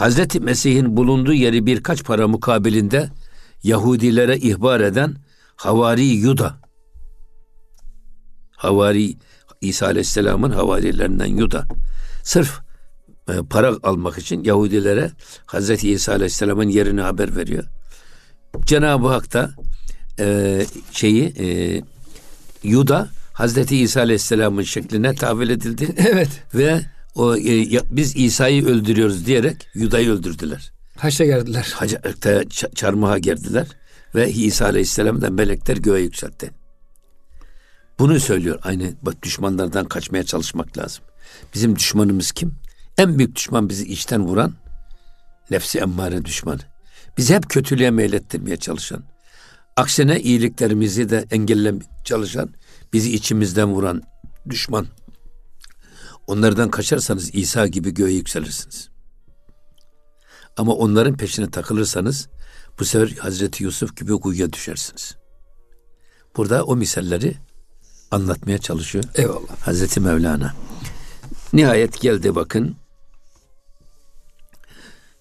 [0.00, 3.10] Hazreti Mesih'in bulunduğu yeri birkaç para mukabilinde
[3.62, 5.16] Yahudilere ihbar eden
[5.56, 6.58] Havari Yuda.
[8.50, 9.16] Havari
[9.60, 11.66] İsa Aleyhisselam'ın havarilerinden Yuda.
[12.22, 12.60] Sırf
[13.28, 15.10] e, para almak için Yahudilere
[15.46, 17.64] Hazreti İsa Aleyhisselam'ın yerini haber veriyor.
[18.66, 19.50] Cenab-ı Hak da
[20.18, 21.80] e, şeyi e,
[22.62, 25.94] Yuda Hazreti İsa Aleyhisselam'ın şekline tahvil edildi.
[25.96, 26.30] Evet.
[26.54, 26.80] Ve
[27.14, 30.72] o e, ya, biz İsa'yı öldürüyoruz diyerek Yuda'yı öldürdüler.
[30.96, 31.72] Haçta geldiler.
[31.74, 32.44] Hacete
[32.74, 33.66] çarmıha gerdiler
[34.14, 36.50] ve İsa Aleyhisselam'ı da melekler göğe yükseltti.
[37.98, 38.58] Bunu söylüyor.
[38.62, 41.04] Aynı bak düşmanlardan kaçmaya çalışmak lazım.
[41.54, 42.54] Bizim düşmanımız kim?
[42.98, 44.54] En büyük düşman bizi içten vuran
[45.50, 46.60] nefsi emmare düşmanı.
[47.18, 49.02] Bizi hep kötülüğe meylettirmeye çalışan.
[49.76, 52.50] Aksine iyiliklerimizi de engellemeye çalışan,
[52.92, 54.02] bizi içimizden vuran
[54.48, 54.86] düşman.
[56.30, 58.88] Onlardan kaçarsanız İsa gibi göğe yükselirsiniz.
[60.56, 62.28] Ama onların peşine takılırsanız
[62.78, 65.16] bu sefer Hazreti Yusuf gibi kuyuya düşersiniz.
[66.36, 67.34] Burada o misalleri
[68.10, 69.04] anlatmaya çalışıyor.
[69.14, 69.56] Eyvallah.
[69.60, 70.54] Hazreti Mevlana.
[71.52, 72.76] Nihayet geldi bakın.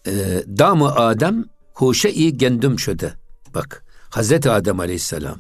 [0.08, 3.14] Ee, damı Adem huşe-i gendüm şöde.
[3.54, 5.40] Bak Hazreti Adem Aleyhisselam.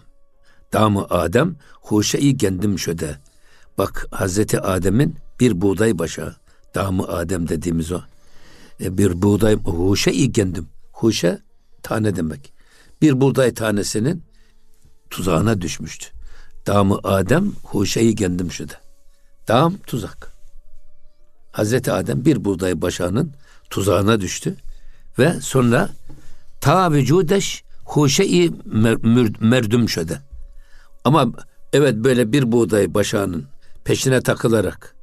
[0.74, 3.18] Damı Adem huşe-i gendüm şöde.
[3.78, 6.36] Bak Hazreti Adem'in bir buğday başağı.
[6.76, 8.02] Damı Adem dediğimiz o.
[8.82, 10.68] E, bir buğday huşe-i gendüm.
[10.92, 11.40] Huşe
[11.84, 12.54] tane demek.
[13.02, 14.24] Bir buğday tanesinin
[15.10, 16.08] tuzağına düşmüştü.
[16.68, 18.74] Damı Adem huşeyi kendim şuda.
[19.48, 20.32] Dam tuzak.
[21.52, 23.34] Hazreti Adem bir buğday başağının
[23.70, 24.56] tuzağına düştü
[25.20, 25.90] ve sonra
[26.62, 28.52] ta vücudeş huşeyi
[29.40, 30.20] merdüm şöde.
[31.04, 31.32] Ama
[31.74, 33.46] evet böyle bir buğday başağının
[33.84, 34.96] peşine takılarak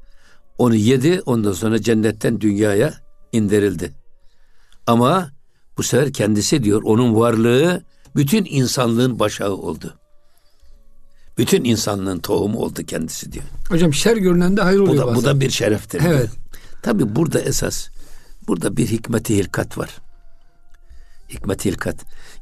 [0.58, 2.94] onu yedi ondan sonra cennetten dünyaya
[3.32, 3.92] indirildi.
[4.86, 5.30] Ama
[5.78, 7.82] bu sefer kendisi diyor onun varlığı
[8.16, 9.94] bütün insanlığın başağı oldu.
[11.38, 13.44] Bütün insanlığın tohumu oldu kendisi diyor.
[13.68, 15.22] Hocam şer görünen de hayır oluyor bu da, bazen.
[15.22, 16.00] Bu da bir şereftir.
[16.06, 16.16] Evet.
[16.16, 16.28] Diyor.
[16.82, 17.88] Tabi burada esas
[18.48, 19.90] burada bir hikmeti hilkat var.
[21.28, 21.96] Hikmeti hilkat.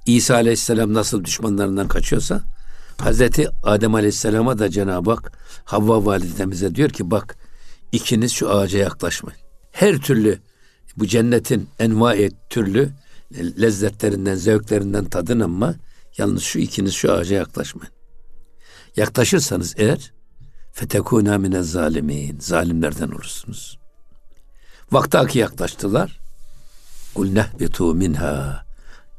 [0.06, 2.42] İsa Aleyhisselam nasıl düşmanlarından kaçıyorsa
[2.98, 5.32] Hazreti Adem Aleyhisselam'a da Cenab-ı Hak
[5.64, 7.36] Havva validemize diyor ki bak
[7.94, 9.40] ikiniz şu ağaca yaklaşmayın.
[9.72, 10.38] Her türlü
[10.96, 12.90] bu cennetin envai türlü
[13.32, 15.74] lezzetlerinden, zevklerinden tadın ama
[16.18, 17.92] yalnız şu ikiniz şu ağaca yaklaşmayın.
[18.96, 20.12] Yaklaşırsanız eğer
[20.72, 22.40] fetekûnâ mine zalimin.
[22.40, 23.78] Zalimlerden olursunuz.
[24.92, 26.20] Vaktaki yaklaştılar.
[27.14, 28.64] Kul nehbitu minha.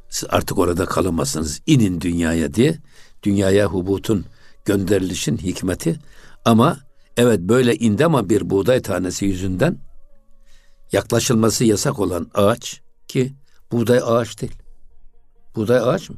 [0.09, 1.61] Siz artık orada kalamazsınız.
[1.65, 2.79] İnin dünyaya diye.
[3.23, 4.25] Dünyaya hubutun
[4.65, 5.99] gönderilişin hikmeti.
[6.45, 6.84] Ama
[7.17, 9.79] evet böyle indi ama bir buğday tanesi yüzünden
[10.91, 13.33] yaklaşılması yasak olan ağaç ki
[13.71, 14.55] buğday ağaç değil.
[15.55, 16.15] Buğday ağaç mı?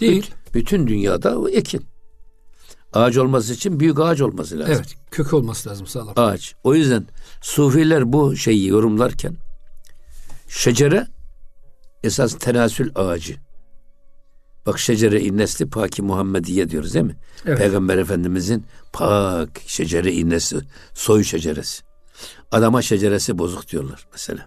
[0.00, 0.30] Değil.
[0.54, 1.86] Bütün dünyada o ekin.
[2.92, 4.74] Ağaç olması için büyük ağaç olması lazım.
[4.74, 6.12] Evet, kökü olması lazım sağlam.
[6.16, 6.54] Ağaç.
[6.64, 7.06] O yüzden
[7.42, 9.36] sufiler bu şeyi yorumlarken
[10.48, 11.06] şecere
[12.02, 13.36] esas tenasül ağacı.
[14.66, 17.16] Bak şecere-i nesli paki Muhammediye diyoruz değil mi?
[17.46, 17.58] Evet.
[17.58, 20.58] Peygamber Efendimizin pak şecere-i nesli,
[20.94, 21.82] soy şeceresi.
[22.52, 24.46] Adama şeceresi bozuk diyorlar mesela.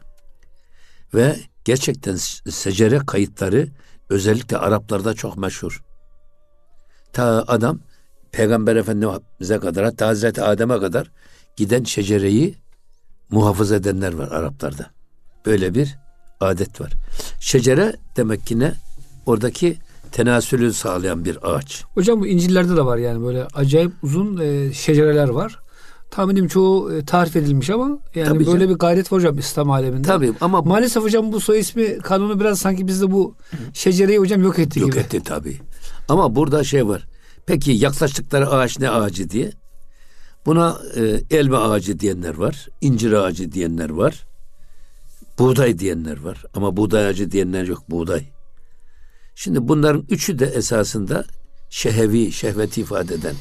[1.14, 2.16] Ve gerçekten
[2.50, 3.68] secere kayıtları
[4.10, 5.84] özellikle Araplarda çok meşhur.
[7.14, 7.80] Ta adam
[8.32, 11.12] Peygamber Efendimiz'e kadar hatta Hazreti Adem'e kadar
[11.56, 12.56] giden şecereyi
[13.30, 14.92] muhafaza edenler var Araplarda.
[15.46, 15.98] Böyle bir
[16.40, 16.94] adet var.
[17.40, 18.74] Şecere demek ki ne?
[19.26, 19.78] Oradaki
[20.12, 21.84] tenasülü sağlayan bir ağaç.
[21.94, 25.60] Hocam bu İncil'lerde de var yani böyle acayip uzun e, şecereler var.
[26.12, 28.70] Tahminim çoğu e, tarif edilmiş ama yani Tabii böyle canım.
[28.70, 30.08] bir gayret var hocam İslam aleminde.
[30.08, 33.36] Tabii ama maalesef hocam bu soy ismi kanunu biraz sanki bizde bu
[33.74, 34.98] şecereyi hocam yok etti yok gibi.
[34.98, 35.58] Yok etti tabii.
[36.10, 37.08] Ama burada şey var.
[37.46, 39.52] Peki yaklaştıkları ağaç ne ağacı diye?
[40.46, 44.26] Buna e, elma ağacı diyenler var, incir ağacı diyenler var,
[45.40, 46.44] buğday diyenler var.
[46.54, 48.24] Ama buğday ağacı diyenler yok, buğday.
[49.40, 51.26] Şimdi bunların üçü de esasında
[51.70, 53.36] şehevi, şehveti ifade eden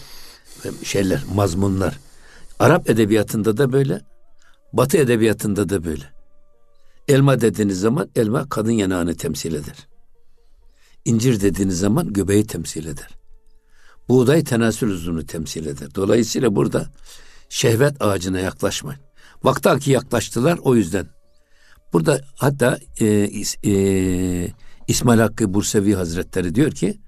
[0.82, 1.98] şeyler, mazmunlar.
[2.58, 4.00] Arap edebiyatında da böyle,
[4.72, 6.04] Batı edebiyatında da böyle.
[7.08, 9.88] Elma dediğiniz zaman elma kadın yanağını temsil eder.
[11.04, 13.08] İncir dediğiniz zaman göbeği temsil eder.
[14.08, 15.94] Buğday tenasül uzunu temsil eder.
[15.94, 16.90] Dolayısıyla burada
[17.48, 19.00] şehvet ağacına yaklaşmayın.
[19.42, 21.06] Vaktaki yaklaştılar o yüzden.
[21.92, 23.30] Burada hatta e,
[23.64, 23.72] e,
[24.88, 27.00] İsmail Hakkı Bursevi Hazretleri diyor ki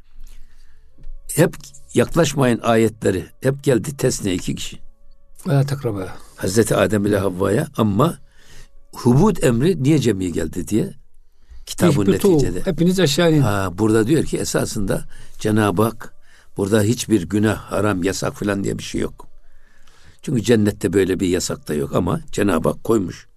[1.34, 1.56] hep
[1.94, 4.78] yaklaşmayın ayetleri hep geldi tesne iki kişi.
[5.46, 6.16] Veya takrabaya.
[6.36, 8.18] Hazreti Adem ile Havva'ya ama
[8.92, 10.92] hubud emri niye cemiye geldi diye
[11.66, 12.66] kitabın neticede.
[12.66, 13.40] Hepiniz aşağı inin.
[13.40, 15.04] Ha, burada diyor ki esasında
[15.38, 16.18] Cenab-ı Hak
[16.58, 19.26] Burada hiçbir günah, haram, yasak falan diye bir şey yok.
[20.22, 23.28] Çünkü cennette böyle bir yasak da yok ama Cenab-ı Hak koymuş.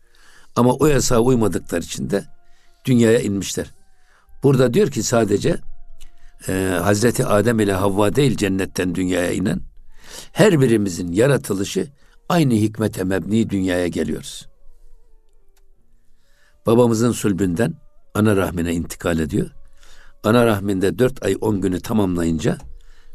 [0.55, 2.25] Ama o yasağa uymadıkları için de
[2.85, 3.71] dünyaya inmişler.
[4.43, 5.57] Burada diyor ki sadece
[6.47, 9.61] e, Hazreti Adem ile Havva değil cennetten dünyaya inen
[10.31, 11.87] her birimizin yaratılışı
[12.29, 14.47] aynı hikmete mebni dünyaya geliyoruz.
[16.65, 17.73] Babamızın sulbünden
[18.13, 19.49] ana rahmine intikal ediyor.
[20.23, 22.57] Ana rahminde dört ay on günü tamamlayınca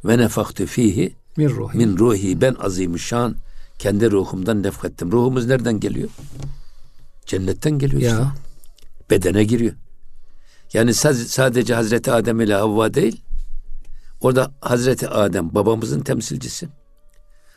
[0.04, 1.78] ve nefaktu fihi min ruhi.
[1.78, 3.36] min ruhi ben azimüşşan
[3.78, 5.12] kendi ruhumdan nefkettim.
[5.12, 6.08] Ruhumuz nereden geliyor?
[7.26, 8.10] Cennetten geliyor ya.
[8.10, 8.24] işte.
[9.10, 9.74] Bedene giriyor.
[10.72, 13.22] Yani sadece Hazreti Adem ile Havva değil,
[14.20, 16.68] orada Hazreti Adem babamızın temsilcisi.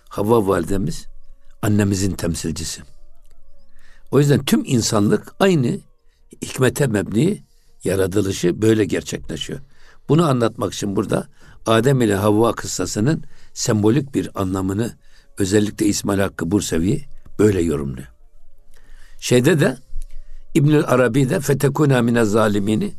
[0.09, 1.07] Havva validemiz
[1.61, 2.81] annemizin temsilcisi.
[4.11, 5.79] O yüzden tüm insanlık aynı
[6.41, 7.43] hikmete mebni
[7.83, 9.59] yaratılışı böyle gerçekleşiyor.
[10.09, 11.27] Bunu anlatmak için burada
[11.65, 14.97] Adem ile Havva kıssasının sembolik bir anlamını
[15.37, 17.05] özellikle İsmail Hakkı Bursevi
[17.39, 18.07] böyle yorumluyor.
[19.19, 19.77] Şeyde de
[20.53, 22.93] İbnül Arabi de fetekuna mine zalimini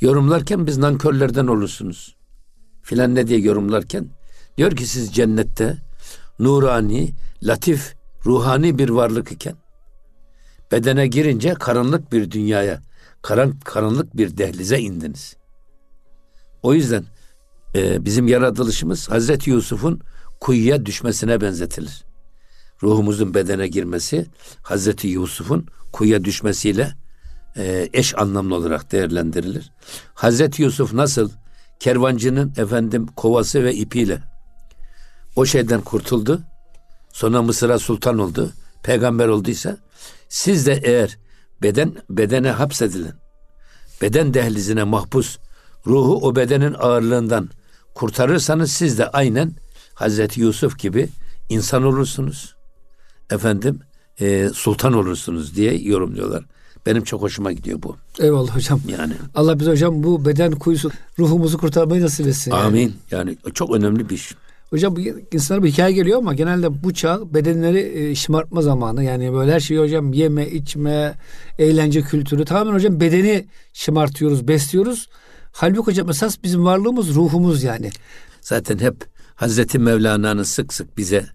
[0.00, 2.16] yorumlarken biz nankörlerden olursunuz.
[2.82, 4.08] Filan ne diye yorumlarken
[4.56, 5.76] diyor ki siz cennette
[6.38, 7.94] nurani, latif,
[8.26, 9.56] ruhani bir varlık iken
[10.72, 12.82] bedene girince karanlık bir dünyaya,
[13.22, 15.36] karan, karanlık bir dehlize indiniz.
[16.62, 17.04] O yüzden
[17.74, 20.00] e, bizim yaratılışımız Hazreti Yusuf'un
[20.40, 22.04] kuyuya düşmesine benzetilir.
[22.82, 24.26] Ruhumuzun bedene girmesi
[24.62, 26.94] Hazreti Yusuf'un kuyuya düşmesiyle
[27.56, 29.72] e, eş anlamlı olarak değerlendirilir.
[30.14, 31.30] Hazreti Yusuf nasıl
[31.80, 34.22] kervancının efendim kovası ve ipiyle
[35.36, 36.40] o şeyden kurtuldu.
[37.12, 38.52] Sonra Mısır'a sultan oldu.
[38.82, 39.76] Peygamber olduysa
[40.28, 41.18] siz de eğer
[41.62, 43.14] beden bedene hapsedilen
[44.02, 45.38] beden dehlizine mahpus
[45.86, 47.50] ruhu o bedenin ağırlığından
[47.94, 49.52] kurtarırsanız siz de aynen
[49.94, 51.08] Hazreti Yusuf gibi
[51.48, 52.56] insan olursunuz.
[53.30, 53.80] Efendim
[54.20, 56.44] e, sultan olursunuz diye yorumluyorlar.
[56.86, 57.96] Benim çok hoşuma gidiyor bu.
[58.18, 58.80] Eyvallah hocam.
[58.88, 59.14] Yani.
[59.34, 62.50] Allah bize hocam bu beden kuyusu ruhumuzu kurtarmayı nasip etsin.
[62.50, 62.94] Amin.
[63.10, 63.36] Yani.
[63.44, 64.34] yani çok önemli bir iş.
[64.70, 64.94] Hocam
[65.32, 69.04] insanlara bir hikaye geliyor ama genelde bu çağ bedenleri e, şımartma zamanı.
[69.04, 71.14] Yani böyle her şeyi hocam yeme, içme,
[71.58, 75.08] eğlence kültürü tamamen hocam bedeni şımartıyoruz, besliyoruz.
[75.52, 77.90] Halbuki hocam esas bizim varlığımız ruhumuz yani.
[78.40, 78.96] Zaten hep
[79.34, 81.26] Hazreti Mevlana'nın sık sık bize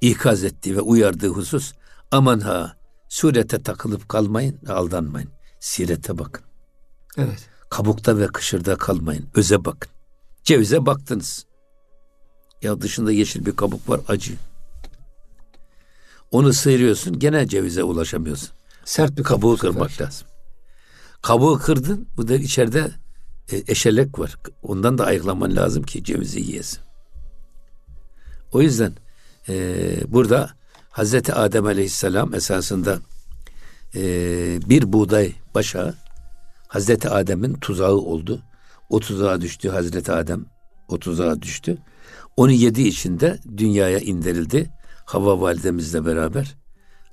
[0.00, 1.72] ikaz ettiği ve uyardığı husus
[2.10, 2.76] aman ha
[3.08, 5.30] surete takılıp kalmayın, aldanmayın.
[5.60, 6.44] Sirete bakın.
[7.16, 7.48] Evet.
[7.70, 9.28] Kabukta ve kışırda kalmayın.
[9.34, 9.90] Öze bakın.
[10.44, 11.46] Cevize baktınız.
[12.62, 14.34] Ya dışında yeşil bir kabuk var acı.
[16.30, 18.50] Onu sıyırıyorsun gene cevize ulaşamıyorsun.
[18.84, 20.06] Sert bir kabuğu kırmak sefer.
[20.06, 20.28] lazım.
[21.22, 22.90] Kabuğu kırdın bu da içeride
[23.52, 24.36] e, eşelek var.
[24.62, 26.80] Ondan da ayıklaman lazım ki cevizi yiyesin.
[28.52, 28.92] O yüzden
[29.48, 29.54] e,
[30.08, 30.50] burada
[30.98, 32.98] Hazreti Adem Aleyhisselam esasında
[33.94, 34.00] e,
[34.68, 35.94] bir buğday başağı
[36.68, 38.42] Hazreti Adem'in tuzağı oldu.
[38.88, 40.46] O tuzağa düştü Hazreti Adem.
[40.88, 41.78] O tuzağa düştü.
[42.36, 44.70] Onu yedi içinde dünyaya indirildi.
[45.04, 46.56] Hava validemizle beraber.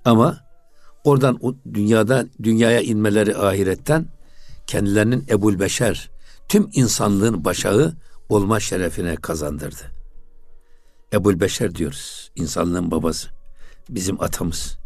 [0.06, 0.39] Ama
[1.04, 4.06] oradan o dünyada dünyaya inmeleri ahiretten
[4.67, 6.10] kendilerinin Ebul Beşer
[6.50, 7.93] tüm insanlığın başağı
[8.30, 9.91] olma şerefine kazandırdı.
[11.13, 12.32] Ebul Beşer diyoruz.
[12.36, 13.35] insanlığın babası.
[13.89, 14.78] Bizim atamız.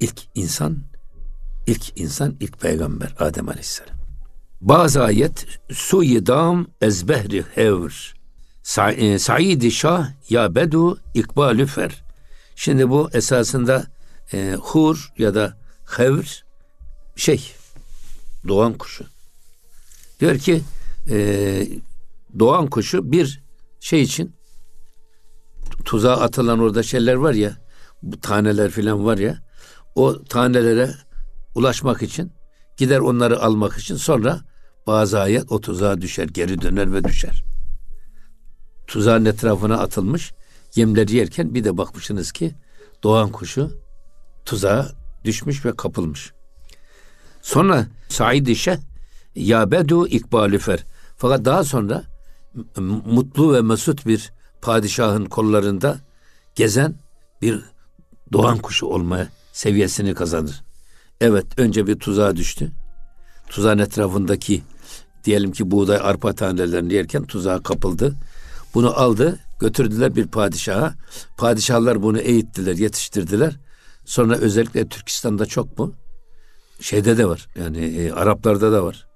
[0.00, 0.78] İlk insan,
[1.66, 3.96] ilk insan, ilk peygamber Adem Aleyhisselam.
[4.60, 8.14] Bazı ayet suyi dam ezbehri hevr.
[8.78, 12.04] E, Said-i Şah ya bedu ikbalü fer.
[12.56, 13.86] Şimdi bu esasında
[14.32, 15.58] e, hur ya da
[15.96, 16.44] hevr
[17.16, 17.52] şey
[18.48, 19.04] doğan kuşu.
[20.20, 20.62] Diyor ki
[21.10, 21.68] e,
[22.38, 23.42] doğan kuşu bir
[23.80, 24.36] şey için
[25.84, 27.63] tuzağa atılan orada şeyler var ya
[28.22, 29.38] taneler filan var ya
[29.94, 30.90] o tanelere
[31.54, 32.32] ulaşmak için
[32.76, 34.40] gider onları almak için sonra
[34.86, 37.44] bazı ayet o tuzağa düşer geri döner ve düşer
[38.86, 40.32] tuzağın etrafına atılmış
[40.74, 42.54] yemleri yerken bir de bakmışsınız ki
[43.02, 43.70] doğan kuşu
[44.44, 44.88] tuzağa
[45.24, 46.32] düşmüş ve kapılmış.
[47.42, 48.78] Sonra Said işe
[49.34, 50.84] ya bedu ikbalüfer.
[51.16, 52.04] Fakat daha sonra
[53.06, 56.00] mutlu ve mesut bir padişahın kollarında
[56.54, 56.94] gezen
[57.42, 57.60] bir
[58.34, 60.62] doğan kuşu olma seviyesini kazanır.
[61.20, 62.72] Evet önce bir tuzağa düştü.
[63.48, 64.62] Tuzağın etrafındaki
[65.24, 68.14] diyelim ki buğday arpa tanelerini yerken tuzağa kapıldı.
[68.74, 70.94] Bunu aldı, götürdüler bir padişaha.
[71.36, 73.56] Padişahlar bunu eğittiler, yetiştirdiler.
[74.04, 75.94] Sonra özellikle Türkistan'da çok mu?
[76.80, 77.48] Şeyde de var.
[77.58, 79.06] Yani e, Araplarda da var.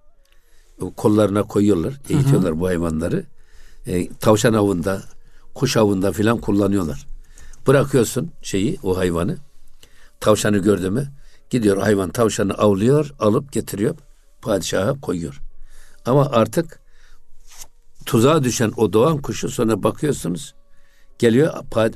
[0.81, 2.61] O kollarına koyuyorlar, eğitiyorlar hı hı.
[2.61, 3.25] bu hayvanları.
[3.87, 5.03] E, tavşan avında,
[5.55, 7.07] kuş avında filan kullanıyorlar.
[7.69, 9.37] Bırakıyorsun şeyi, o hayvanı.
[10.21, 11.09] Tavşanı gördü mü?
[11.51, 13.95] Gidiyor hayvan tavşanı avlıyor, alıp getiriyor.
[14.43, 15.41] Padişaha koyuyor.
[16.07, 16.81] Ama artık
[18.07, 20.55] tuzağa düşen o doğan kuşu sonra bakıyorsunuz
[21.19, 21.53] geliyor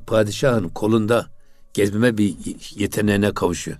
[0.06, 1.26] padişahın kolunda
[1.74, 2.36] gezme bir
[2.76, 3.78] yeteneğine kavuşuyor.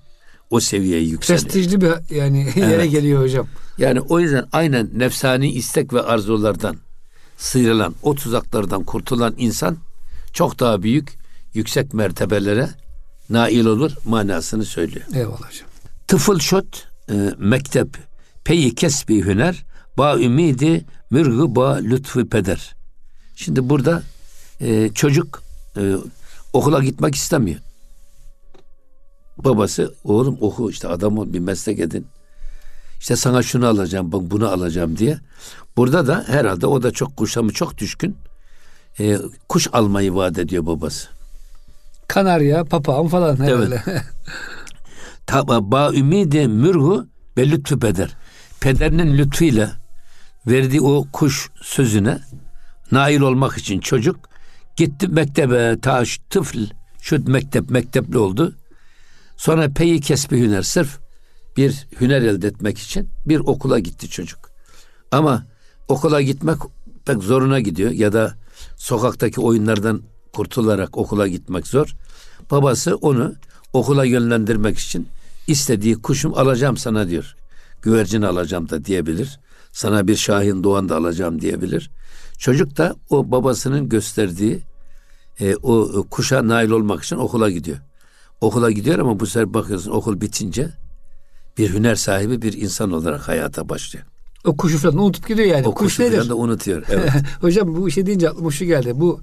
[0.50, 1.42] O seviyeye yükseliyor.
[1.42, 2.70] Prestijli bir yani evet.
[2.70, 3.46] yere geliyor hocam.
[3.78, 6.76] Yani o yüzden aynen nefsani istek ve arzulardan
[7.36, 9.76] sıyrılan, o tuzaklardan kurtulan insan
[10.32, 11.21] çok daha büyük,
[11.54, 12.68] yüksek mertebelere
[13.30, 15.06] nail olur manasını söylüyor.
[15.14, 15.68] Eyvallah hocam.
[16.08, 17.88] Tıfıl şot, e, mektep,
[18.44, 19.64] peyi kesbi hüner,
[19.98, 22.74] ba ümidi mürgü ba lütfü peder.
[23.36, 24.02] Şimdi burada
[24.60, 25.42] e, çocuk
[25.76, 25.96] e,
[26.52, 27.60] okula gitmek istemiyor.
[29.38, 32.06] Babası oğlum oku işte adam ol bir meslek edin.
[33.00, 35.18] İşte sana şunu alacağım bak bunu alacağım diye.
[35.76, 38.16] Burada da herhalde o da çok kuşamı çok düşkün.
[39.00, 41.08] e, kuş almayı vaat ediyor babası.
[42.12, 43.82] Kanarya, papağan falan herhalde.
[43.86, 44.02] Evet.
[45.26, 47.06] Taba ba ümidi mürhu
[47.36, 48.16] ve lütfü peder.
[48.60, 49.70] Pederinin lütfuyla
[50.46, 52.18] verdiği o kuş sözüne
[52.90, 54.16] nail olmak için çocuk
[54.76, 56.58] gitti mektebe taş tıfl
[57.00, 58.54] şu mektep mektepli oldu.
[59.36, 60.98] Sonra peyi kesbi hüner sırf
[61.56, 64.50] bir hüner elde etmek için bir okula gitti çocuk.
[65.12, 65.46] Ama
[65.88, 66.58] okula gitmek
[67.06, 68.34] pek zoruna gidiyor ya da
[68.76, 71.94] sokaktaki oyunlardan kurtularak okula gitmek zor.
[72.50, 73.34] Babası onu
[73.72, 75.08] okula yönlendirmek için
[75.46, 77.36] istediği kuşum alacağım sana diyor.
[77.82, 79.40] Güvercin alacağım da diyebilir.
[79.72, 81.90] Sana bir şahin doğan da alacağım diyebilir.
[82.38, 84.62] Çocuk da o babasının gösterdiği
[85.40, 87.78] e, o kuşa nail olmak için okula gidiyor.
[88.40, 90.70] Okula gidiyor ama bu sefer bakıyorsun okul bitince
[91.58, 94.06] bir hüner sahibi bir insan olarak hayata başlıyor.
[94.44, 95.66] O kuşu falan unutup gidiyor yani.
[95.66, 96.16] O Kuş kuşu nedir?
[96.16, 96.82] falan da unutuyor.
[96.90, 97.10] Evet.
[97.40, 98.92] hocam bu işe deyince aklıma şu geldi.
[98.94, 99.20] Bu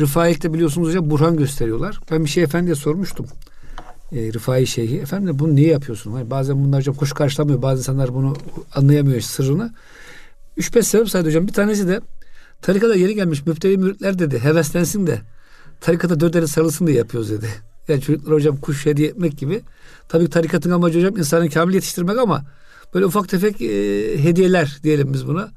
[0.00, 2.00] Rıfailik'te biliyorsunuz hocam Burhan gösteriyorlar.
[2.10, 3.26] Ben bir şey efendiye sormuştum.
[4.12, 4.98] E, Rıfai Şeyhi.
[4.98, 6.12] Efendim de bunu niye yapıyorsun?
[6.12, 7.62] Hani bazen bunlar hocam kuş karşılamıyor.
[7.62, 8.36] Bazı insanlar bunu
[8.74, 9.74] anlayamıyor sırrını.
[10.58, 11.46] 3-5 sebep saydı hocam.
[11.46, 12.00] Bir tanesi de
[12.62, 14.38] tarikata yeni gelmiş müfteli müritler dedi.
[14.38, 15.20] Heveslensin de
[15.80, 17.46] tarikata dört eli sarılsın diye yapıyoruz dedi.
[17.88, 19.60] Yani çocuklar hocam kuş hediye etmek gibi.
[20.08, 22.44] Tabii tarikatın amacı hocam insanı kamil yetiştirmek ama
[22.94, 23.68] böyle ufak tefek e,
[24.24, 25.52] hediyeler diyelim biz buna.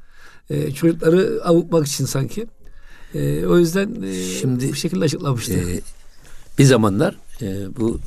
[0.50, 2.48] E, çocukları avutmak için sanki.
[3.14, 5.54] E, o yüzden e, Şimdi, bu şekilde açıklamıştı.
[5.54, 5.82] E,
[6.60, 8.00] bir zamanlar e, bu,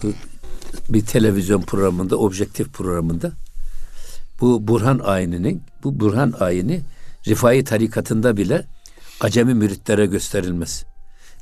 [0.88, 3.32] bir televizyon programında, objektif programında
[4.40, 6.80] bu Burhan ayininin, bu Burhan ayini
[7.28, 8.66] Rifai tarikatında bile
[9.20, 10.84] acemi müritlere gösterilmez.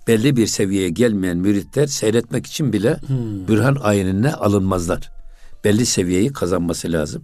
[0.06, 3.48] Belli bir seviyeye gelmeyen müritler seyretmek için bile hmm.
[3.48, 5.10] Burhan ayinine alınmazlar.
[5.64, 7.22] Belli seviyeyi kazanması lazım.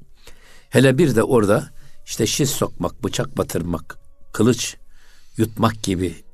[0.74, 1.68] Hele bir de orada
[2.06, 3.98] işte şiz sokmak, bıçak batırmak,
[4.32, 4.76] kılıç
[5.36, 6.24] yutmak gibi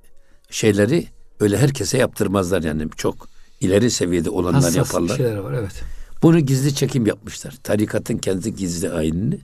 [0.50, 1.06] şeyleri
[1.40, 3.28] öyle herkese yaptırmazlar yani çok
[3.60, 5.16] ileri seviyede olanlar Hassas yaparlar.
[5.16, 5.82] şeyler var evet.
[6.22, 7.54] Bunu gizli çekim yapmışlar.
[7.62, 9.40] Tarikatın kendi gizli ayinini.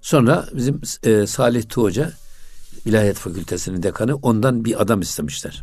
[0.00, 2.12] Sonra bizim e, Salih Tu Hoca
[2.84, 5.62] İlahiyat Fakültesinin dekanı ondan bir adam istemişler.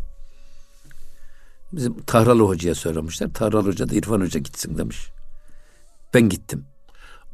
[1.74, 3.34] Bizim Tahralı Hoca'ya söylemişler.
[3.34, 5.10] Tahralı Hoca da İrfan Hoca gitsin demiş.
[6.14, 6.66] Ben gittim.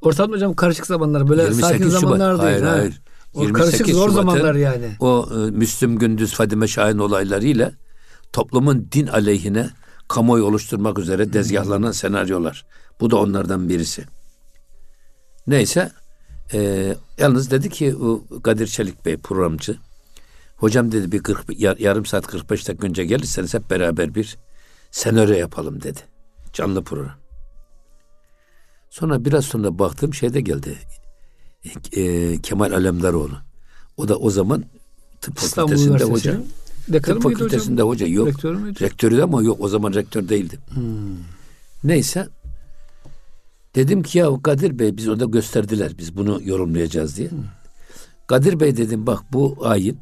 [0.06, 2.50] Ortam hocam karışık zamanlar böyle sakin zamanlar değil.
[2.50, 2.72] Hayır ha.
[2.72, 3.02] hayır.
[3.34, 4.96] O karışık zor zamanlar yani.
[5.00, 7.72] O e, Müslüm Gündüz Fadime Şahin olaylarıyla
[8.34, 9.70] toplumun din aleyhine
[10.08, 12.66] kamuoyu oluşturmak üzere dezgahlanan senaryolar.
[13.00, 14.06] Bu da onlardan birisi.
[15.48, 15.92] Neyse
[16.54, 19.78] e, yalnız dedi ki o Kadir Çelik Bey programcı
[20.56, 21.40] hocam dedi bir 40,
[21.80, 24.38] yarım saat 45 dakika önce gelirseniz hep beraber bir
[24.92, 26.00] senaryo yapalım dedi.
[26.54, 27.25] Canlı program.
[28.96, 30.78] Sonra biraz sonra baktım şeyde geldi.
[31.92, 33.38] E, Kemal Alemdaroğlu.
[33.98, 34.64] O da o zaman
[35.22, 36.42] tıp fakültesinde hoca.
[36.88, 37.88] Dekanı tıp fakültesinde hocam?
[37.88, 38.28] hoca yok.
[38.28, 38.80] Rektörü müydü?
[38.80, 40.60] Rektörü de ama yok o zaman rektör değildi.
[40.74, 41.18] Hmm.
[41.84, 42.28] Neyse
[43.76, 47.30] dedim ki ya Kadir Bey biz orada gösterdiler biz bunu yorumlayacağız diye.
[47.30, 47.44] Hmm.
[48.28, 50.00] Kadir Bey dedim bak bu ayin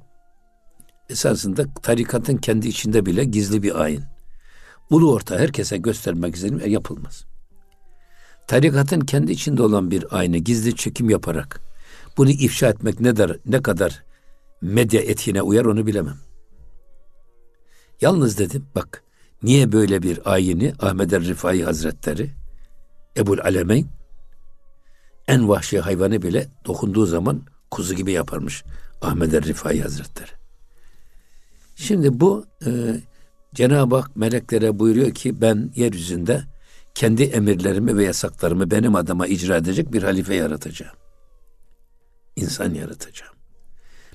[1.10, 4.04] esasında tarikatın kendi içinde bile gizli bir ayin.
[4.89, 7.33] Ulu orta herkese göstermek için yapılmaz
[8.48, 11.62] tarikatın kendi içinde olan bir ayna gizli çekim yaparak
[12.18, 14.04] bunu ifşa etmek ne, der, ne kadar
[14.62, 16.18] medya etine uyar onu bilemem.
[18.02, 19.04] Yalnız dedim bak
[19.44, 22.32] niye böyle bir ayini Ahmet er Rifai Hazretleri
[23.18, 23.88] Ebul Alemeyn
[25.28, 27.41] en vahşi hayvanı bile dokunduğu zaman
[27.72, 28.64] kuzu gibi yaparmış
[29.02, 30.32] Ahmet er Rifai Hazretleri.
[31.76, 32.70] Şimdi bu e,
[33.54, 36.44] Cenab-ı Hak meleklere buyuruyor ki ben yeryüzünde
[36.96, 40.96] kendi emirlerimi ve yasaklarımı benim adıma icra edecek bir halife yaratacağım.
[42.36, 43.34] İnsan yaratacağım.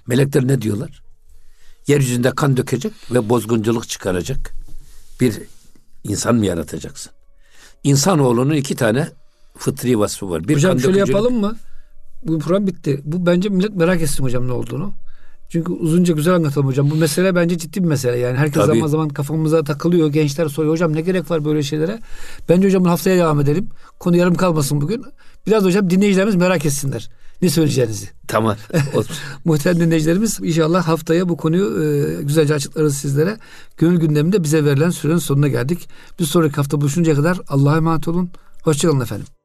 [0.06, 1.02] Melekler ne diyorlar?
[1.86, 4.52] Yeryüzünde kan dökecek ve bozgunculuk çıkaracak
[5.20, 5.42] bir
[6.04, 7.12] insan mı yaratacaksın?
[7.84, 9.08] İnsanoğlunun iki tane
[9.56, 10.48] fıtri vasfı var.
[10.48, 11.56] Bir hocam şöyle yapalım mı?
[12.22, 13.00] Bu program bitti.
[13.04, 14.94] Bu bence millet merak etsin hocam ne olduğunu.
[15.48, 16.90] Çünkü uzunca güzel anlatalım hocam.
[16.90, 18.18] Bu mesele bence ciddi bir mesele.
[18.18, 18.76] Yani herkes Tabii.
[18.76, 20.08] zaman zaman kafamıza takılıyor.
[20.08, 20.72] Gençler soruyor.
[20.72, 21.98] Hocam ne gerek var böyle şeylere?
[22.48, 23.68] Bence hocam haftaya devam edelim.
[23.98, 25.04] Konu yarım kalmasın bugün.
[25.46, 27.10] Biraz hocam dinleyicilerimiz merak etsinler.
[27.42, 28.08] Ne söyleyeceğinizi.
[28.28, 28.56] Tamam.
[29.44, 33.38] Muhterem dinleyicilerimiz inşallah haftaya bu konuyu e, güzelce açıklarız sizlere.
[33.76, 35.88] Gönül gündeminde bize verilen sürenin sonuna geldik.
[36.20, 38.30] Bir sonraki hafta buluşuncaya kadar Allah'a emanet olun.
[38.62, 39.37] Hoşçakalın efendim.